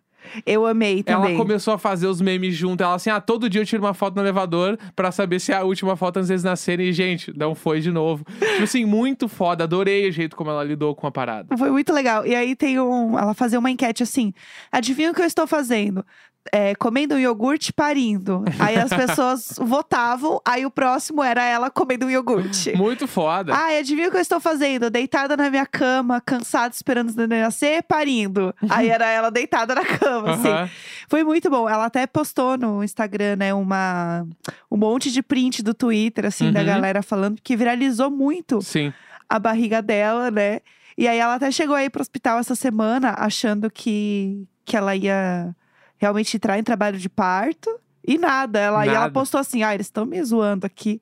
Eu 0.46 0.66
amei 0.66 1.02
também. 1.02 1.30
Ela 1.34 1.36
começou 1.36 1.74
a 1.74 1.78
fazer 1.78 2.06
os 2.06 2.20
memes 2.20 2.54
junto. 2.54 2.82
Ela 2.82 2.94
assim, 2.94 3.10
ah, 3.10 3.20
todo 3.20 3.48
dia 3.48 3.62
eu 3.62 3.66
tiro 3.66 3.82
uma 3.82 3.94
foto 3.94 4.14
no 4.14 4.22
elevador 4.22 4.78
pra 4.94 5.10
saber 5.10 5.40
se 5.40 5.50
é 5.50 5.56
a 5.56 5.64
última 5.64 5.96
foto 5.96 6.18
antes 6.18 6.28
deles 6.28 6.44
nascerem. 6.44 6.88
E, 6.88 6.92
gente, 6.92 7.36
não 7.36 7.54
foi 7.54 7.80
de 7.80 7.90
novo. 7.90 8.24
tipo 8.24 8.62
assim, 8.62 8.84
muito 8.84 9.28
foda. 9.28 9.64
Adorei 9.64 10.08
o 10.08 10.12
jeito 10.12 10.36
como 10.36 10.50
ela 10.50 10.62
lidou 10.62 10.94
com 10.94 11.06
a 11.06 11.10
parada. 11.10 11.56
Foi 11.56 11.70
muito 11.70 11.92
legal. 11.92 12.24
E 12.26 12.34
aí 12.34 12.54
tem 12.54 12.78
um. 12.78 13.18
Ela 13.18 13.34
fazia 13.34 13.58
uma 13.58 13.70
enquete 13.70 14.02
assim: 14.02 14.32
adivinha 14.70 15.10
o 15.10 15.14
que 15.14 15.22
eu 15.22 15.26
estou 15.26 15.46
fazendo? 15.46 16.04
É, 16.52 16.74
comendo 16.74 17.14
um 17.14 17.18
iogurte 17.18 17.70
parindo. 17.70 18.42
Aí 18.58 18.74
as 18.76 18.88
pessoas 18.88 19.54
votavam, 19.60 20.40
aí 20.42 20.64
o 20.64 20.70
próximo 20.70 21.22
era 21.22 21.44
ela 21.44 21.68
comendo 21.70 22.06
um 22.06 22.10
iogurte. 22.10 22.72
Muito 22.76 23.06
foda. 23.06 23.52
Ai, 23.54 23.78
adivinha 23.78 24.08
o 24.08 24.10
que 24.10 24.16
eu 24.16 24.20
estou 24.22 24.40
fazendo? 24.40 24.88
Deitada 24.88 25.36
na 25.36 25.50
minha 25.50 25.66
cama, 25.66 26.18
cansada, 26.18 26.74
esperando 26.74 27.10
o 27.10 27.14
neném 27.14 27.42
nascer, 27.42 27.82
parindo. 27.82 28.54
Aí 28.70 28.88
era 28.88 29.06
ela 29.06 29.30
deitada 29.30 29.74
na 29.74 29.84
cama, 29.84 30.30
assim. 30.34 30.72
Foi 31.10 31.22
muito 31.22 31.50
bom. 31.50 31.68
Ela 31.68 31.84
até 31.84 32.06
postou 32.06 32.56
no 32.56 32.82
Instagram, 32.82 33.36
né, 33.36 33.52
uma, 33.52 34.26
um 34.70 34.78
monte 34.78 35.12
de 35.12 35.22
print 35.22 35.62
do 35.62 35.74
Twitter, 35.74 36.24
assim, 36.24 36.50
da 36.50 36.60
Uhum. 36.60 36.66
galera 36.66 37.02
falando 37.02 37.38
que 37.42 37.54
viralizou 37.54 38.10
muito 38.10 38.62
Sim. 38.62 38.92
a 39.28 39.38
barriga 39.38 39.82
dela, 39.82 40.30
né? 40.30 40.60
E 40.96 41.06
aí 41.06 41.18
ela 41.18 41.34
até 41.34 41.50
chegou 41.50 41.76
aí 41.76 41.90
pro 41.90 42.00
hospital 42.00 42.38
essa 42.38 42.54
semana 42.54 43.14
achando 43.18 43.70
que, 43.70 44.46
que 44.64 44.74
ela 44.76 44.96
ia 44.96 45.54
realmente 46.00 46.36
entrar 46.36 46.58
em 46.58 46.62
trabalho 46.64 46.98
de 46.98 47.08
parto. 47.08 47.70
E 48.04 48.16
nada. 48.18 48.58
Ela, 48.58 48.86
E 48.86 48.88
ela 48.88 49.00
Nada. 49.00 49.12
postou 49.12 49.38
assim: 49.38 49.62
ah, 49.62 49.74
eles 49.74 49.86
estão 49.86 50.06
me 50.06 50.20
zoando 50.24 50.66
aqui. 50.66 51.00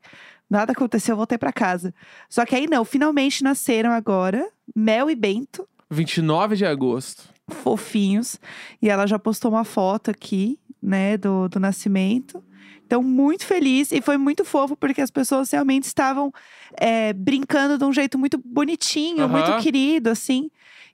Nada 0.50 0.72
aconteceu, 0.72 1.12
eu 1.12 1.16
voltei 1.16 1.38
pra 1.38 1.52
casa. 1.52 1.94
Só 2.28 2.44
que 2.44 2.54
aí 2.56 2.66
não, 2.66 2.84
finalmente 2.84 3.44
nasceram 3.44 3.92
agora 3.92 4.48
Mel 4.74 5.08
e 5.10 5.14
Bento, 5.14 5.68
29 5.90 6.56
de 6.56 6.64
agosto. 6.66 7.22
fofinhos. 7.48 8.38
E 8.82 8.88
ela 8.88 9.06
já 9.06 9.18
postou 9.18 9.50
uma 9.52 9.64
foto 9.64 10.10
aqui, 10.10 10.58
né, 10.82 11.16
do, 11.16 11.48
do 11.48 11.60
nascimento. 11.60 12.42
Então, 12.86 13.02
muito 13.02 13.44
feliz. 13.44 13.92
E 13.92 14.00
foi 14.00 14.16
muito 14.16 14.42
fofo, 14.44 14.74
porque 14.74 15.02
as 15.02 15.10
pessoas 15.10 15.50
realmente 15.50 15.84
estavam 15.84 16.32
é, 16.80 17.12
brincando 17.12 17.76
de 17.76 17.84
um 17.84 17.92
jeito 17.92 18.18
muito 18.18 18.40
bonitinho, 18.42 19.28
muito 19.28 19.58
querido, 19.62 20.08
assim. 20.08 20.50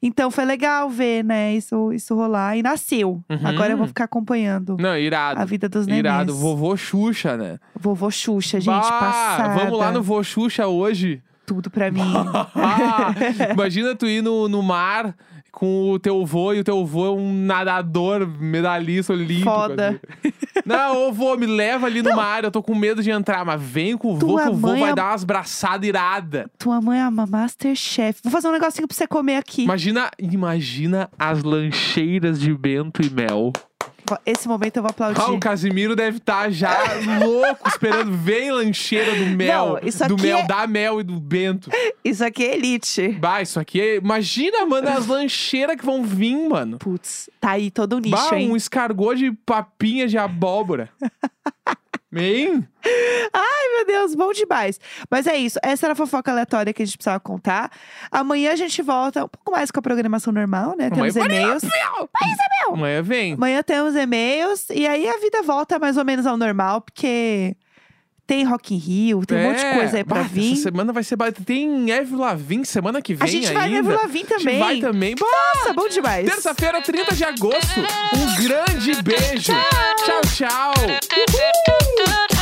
Então, 0.07 0.31
foi 0.31 0.45
legal 0.45 0.90
ver, 0.90 1.25
né, 1.25 1.55
isso, 1.55 1.90
isso 1.93 2.14
rolar. 2.14 2.59
E 2.59 2.62
nasceu. 2.62 3.23
Uhum. 3.31 3.38
Agora 3.43 3.73
eu 3.73 3.77
vou 3.79 3.87
ficar 3.87 4.05
acompanhando 4.05 4.77
Não, 4.79 4.97
irado. 4.99 5.40
a 5.40 5.45
vida 5.47 5.67
dos 5.67 5.87
neném. 5.87 6.01
Irado. 6.01 6.35
Vovô 6.35 6.77
Xuxa, 6.77 7.38
né? 7.38 7.59
Vovô 7.75 8.11
Xuxa, 8.11 8.61
gente, 8.61 8.67
Bah, 8.67 8.83
passada. 9.01 9.55
Vamos 9.64 9.79
lá 9.79 9.90
no 9.90 10.03
vô 10.03 10.23
Xuxa 10.23 10.67
hoje. 10.67 11.23
Tudo 11.47 11.71
pra 11.71 11.90
mim. 11.90 12.01
Ah, 12.55 13.14
imagina 13.53 13.95
tu 13.95 14.07
ir 14.07 14.23
no, 14.23 14.47
no 14.49 14.62
mar 14.62 15.14
com 15.55 15.93
o 15.93 15.99
teu 15.99 16.25
vô 16.27 16.53
e 16.53 16.61
o 16.61 16.64
teu 16.64 16.85
vô 16.85 17.07
é 17.07 17.11
um 17.11 17.33
nadador, 17.33 18.27
medalhista 18.27 19.12
olímpico. 19.12 19.45
Foda. 19.45 20.01
assim. 20.23 20.33
Não, 20.67 21.09
ô 21.09 21.12
vô, 21.12 21.37
me 21.37 21.47
leva 21.47 21.87
ali 21.87 22.03
no 22.03 22.14
mar, 22.14 22.45
eu 22.45 22.51
tô 22.51 22.62
com 22.62 22.75
medo 22.75 23.03
de 23.03 23.11
entrar. 23.11 23.45
Mas 23.45 23.62
vem 23.62 23.97
com 23.97 24.12
o 24.12 24.17
vô, 24.17 24.27
Tua 24.27 24.43
que 24.43 24.49
o 24.51 24.55
vô 24.55 24.69
mãe 24.69 24.81
vai 24.81 24.90
é- 24.90 24.95
dar 24.95 25.11
umas 25.12 25.25
braçadas 25.25 25.88
iradas. 25.88 26.47
Tua 26.59 26.81
mãe 26.81 27.01
ama 27.01 27.27
Masterchef. 27.27 28.21
Vou 28.23 28.33
fazer 28.33 28.49
um 28.49 28.53
negocinho 28.53 28.88
pra 28.88 28.97
você 28.97 29.07
comer 29.07 29.37
aqui. 29.37 29.62
Imagina, 29.64 30.11
imagina 30.19 31.09
as 31.19 31.43
lancheiras 31.43 32.40
de 32.40 32.53
Bento 32.53 33.01
e 33.03 33.11
Mel. 33.11 33.53
Esse 34.27 34.47
momento 34.49 34.77
eu 34.77 34.83
vou 34.83 34.90
aplaudir. 34.90 35.21
Ah, 35.21 35.31
o 35.31 35.38
Casimiro 35.40 35.97
deve 35.97 36.19
estar 36.19 36.51
já 36.51 36.77
louco, 37.25 37.69
esperando. 37.69 38.12
Vem 38.12 38.51
lancheira 38.53 39.14
do 39.14 39.27
mel. 39.27 39.67
Não, 39.67 39.79
isso 39.88 40.07
do 40.07 40.14
aqui 40.14 40.23
mel, 40.27 40.38
é- 40.38 40.47
da 40.47 40.67
mel 40.67 41.01
e 41.01 41.03
do 41.03 41.19
Bento. 41.19 41.71
Isso 42.05 42.25
aqui 42.25 42.45
é 42.45 42.55
elite. 42.55 43.09
Bah, 43.21 43.40
isso 43.43 43.59
aqui 43.59 43.81
é. 43.81 43.97
Imagina, 43.97 44.67
mano, 44.67 44.88
as 44.88 45.07
lancheiras 45.07 45.77
que 45.77 45.85
vão 45.85 46.03
vir, 46.05 46.37
mano. 46.49 46.79
Putz, 46.79 47.31
tá 47.40 47.53
aí 47.53 47.71
todo 47.71 47.95
o 47.97 47.99
nicho, 47.99 48.14
Bah, 48.31 48.38
hein? 48.38 48.51
um 48.51 48.57
escargot 48.57 49.17
de 49.17 49.33
papinha 49.33 50.07
de 50.07 50.19
abóbora. 50.19 50.90
Hein? 52.16 52.66
Ai, 53.33 53.68
meu 53.77 53.87
Deus, 53.87 54.14
bom 54.14 54.33
demais. 54.33 54.79
Mas 55.11 55.27
é 55.27 55.37
isso. 55.37 55.59
Essa 55.62 55.87
era 55.87 55.92
a 55.92 55.96
fofoca 55.96 56.31
aleatória 56.31 56.72
que 56.72 56.83
a 56.83 56.87
gente 56.87 56.96
precisava 56.96 57.20
contar. 57.20 57.70
Amanhã 58.11 58.53
a 58.53 58.57
gente 58.57 58.81
volta 58.83 59.24
um 59.24 59.29
pouco 59.29 59.53
mais 59.53 59.70
com 59.70 59.79
a 59.79 59.83
programação 59.83 60.33
normal, 60.33 60.77
né? 60.77 60.88
Amanhã 60.92 61.12
Temos 61.12 61.16
e-mails. 61.16 61.62
Amanhã 62.68 63.03
vem. 63.03 63.35
Amanhã 63.35 63.62
temos 63.62 63.94
e-mails. 63.94 64.68
E 64.70 64.87
aí 64.87 65.09
a 65.09 65.18
vida 65.18 65.42
volta 65.42 65.79
mais 65.79 65.96
ou 65.96 66.05
menos 66.05 66.27
ao 66.27 66.37
normal, 66.37 66.81
porque 66.81 67.57
tem 68.26 68.44
Rock 68.44 68.74
in 68.74 68.78
Rio, 68.78 69.24
tem 69.26 69.38
um 69.38 69.42
monte 69.42 69.58
de 69.58 69.64
É, 69.64 69.74
coisa 69.74 69.96
aí 69.98 70.04
pra 70.04 70.22
bah, 70.22 70.28
vir. 70.30 70.52
Essa 70.54 70.62
semana 70.62 70.92
vai 70.92 71.04
ser. 71.04 71.16
Tem 71.44 71.90
Evelyn 71.90 72.18
Lavigne 72.20 72.64
semana 72.66 73.02
que 73.02 73.14
vem 73.14 73.28
A 73.28 73.30
gente 73.30 73.46
ainda. 73.48 73.60
vai 73.60 73.68
no 73.70 73.78
Avril 73.78 73.96
Lavigne 73.96 74.26
A 74.30 74.38
gente 74.38 74.44
também. 74.44 74.58
vai 74.58 74.80
também. 74.80 75.14
Bah, 75.14 75.26
Nossa, 75.56 75.72
bom 75.74 75.88
demais. 75.88 76.26
Terça-feira, 76.28 76.80
30 76.82 77.14
de 77.14 77.24
agosto. 77.24 77.80
Um 78.14 78.42
grande 78.44 79.02
beijo. 79.02 79.52
Tchau, 80.04 80.20
tchau. 80.34 80.72
Uhul. 80.78 82.34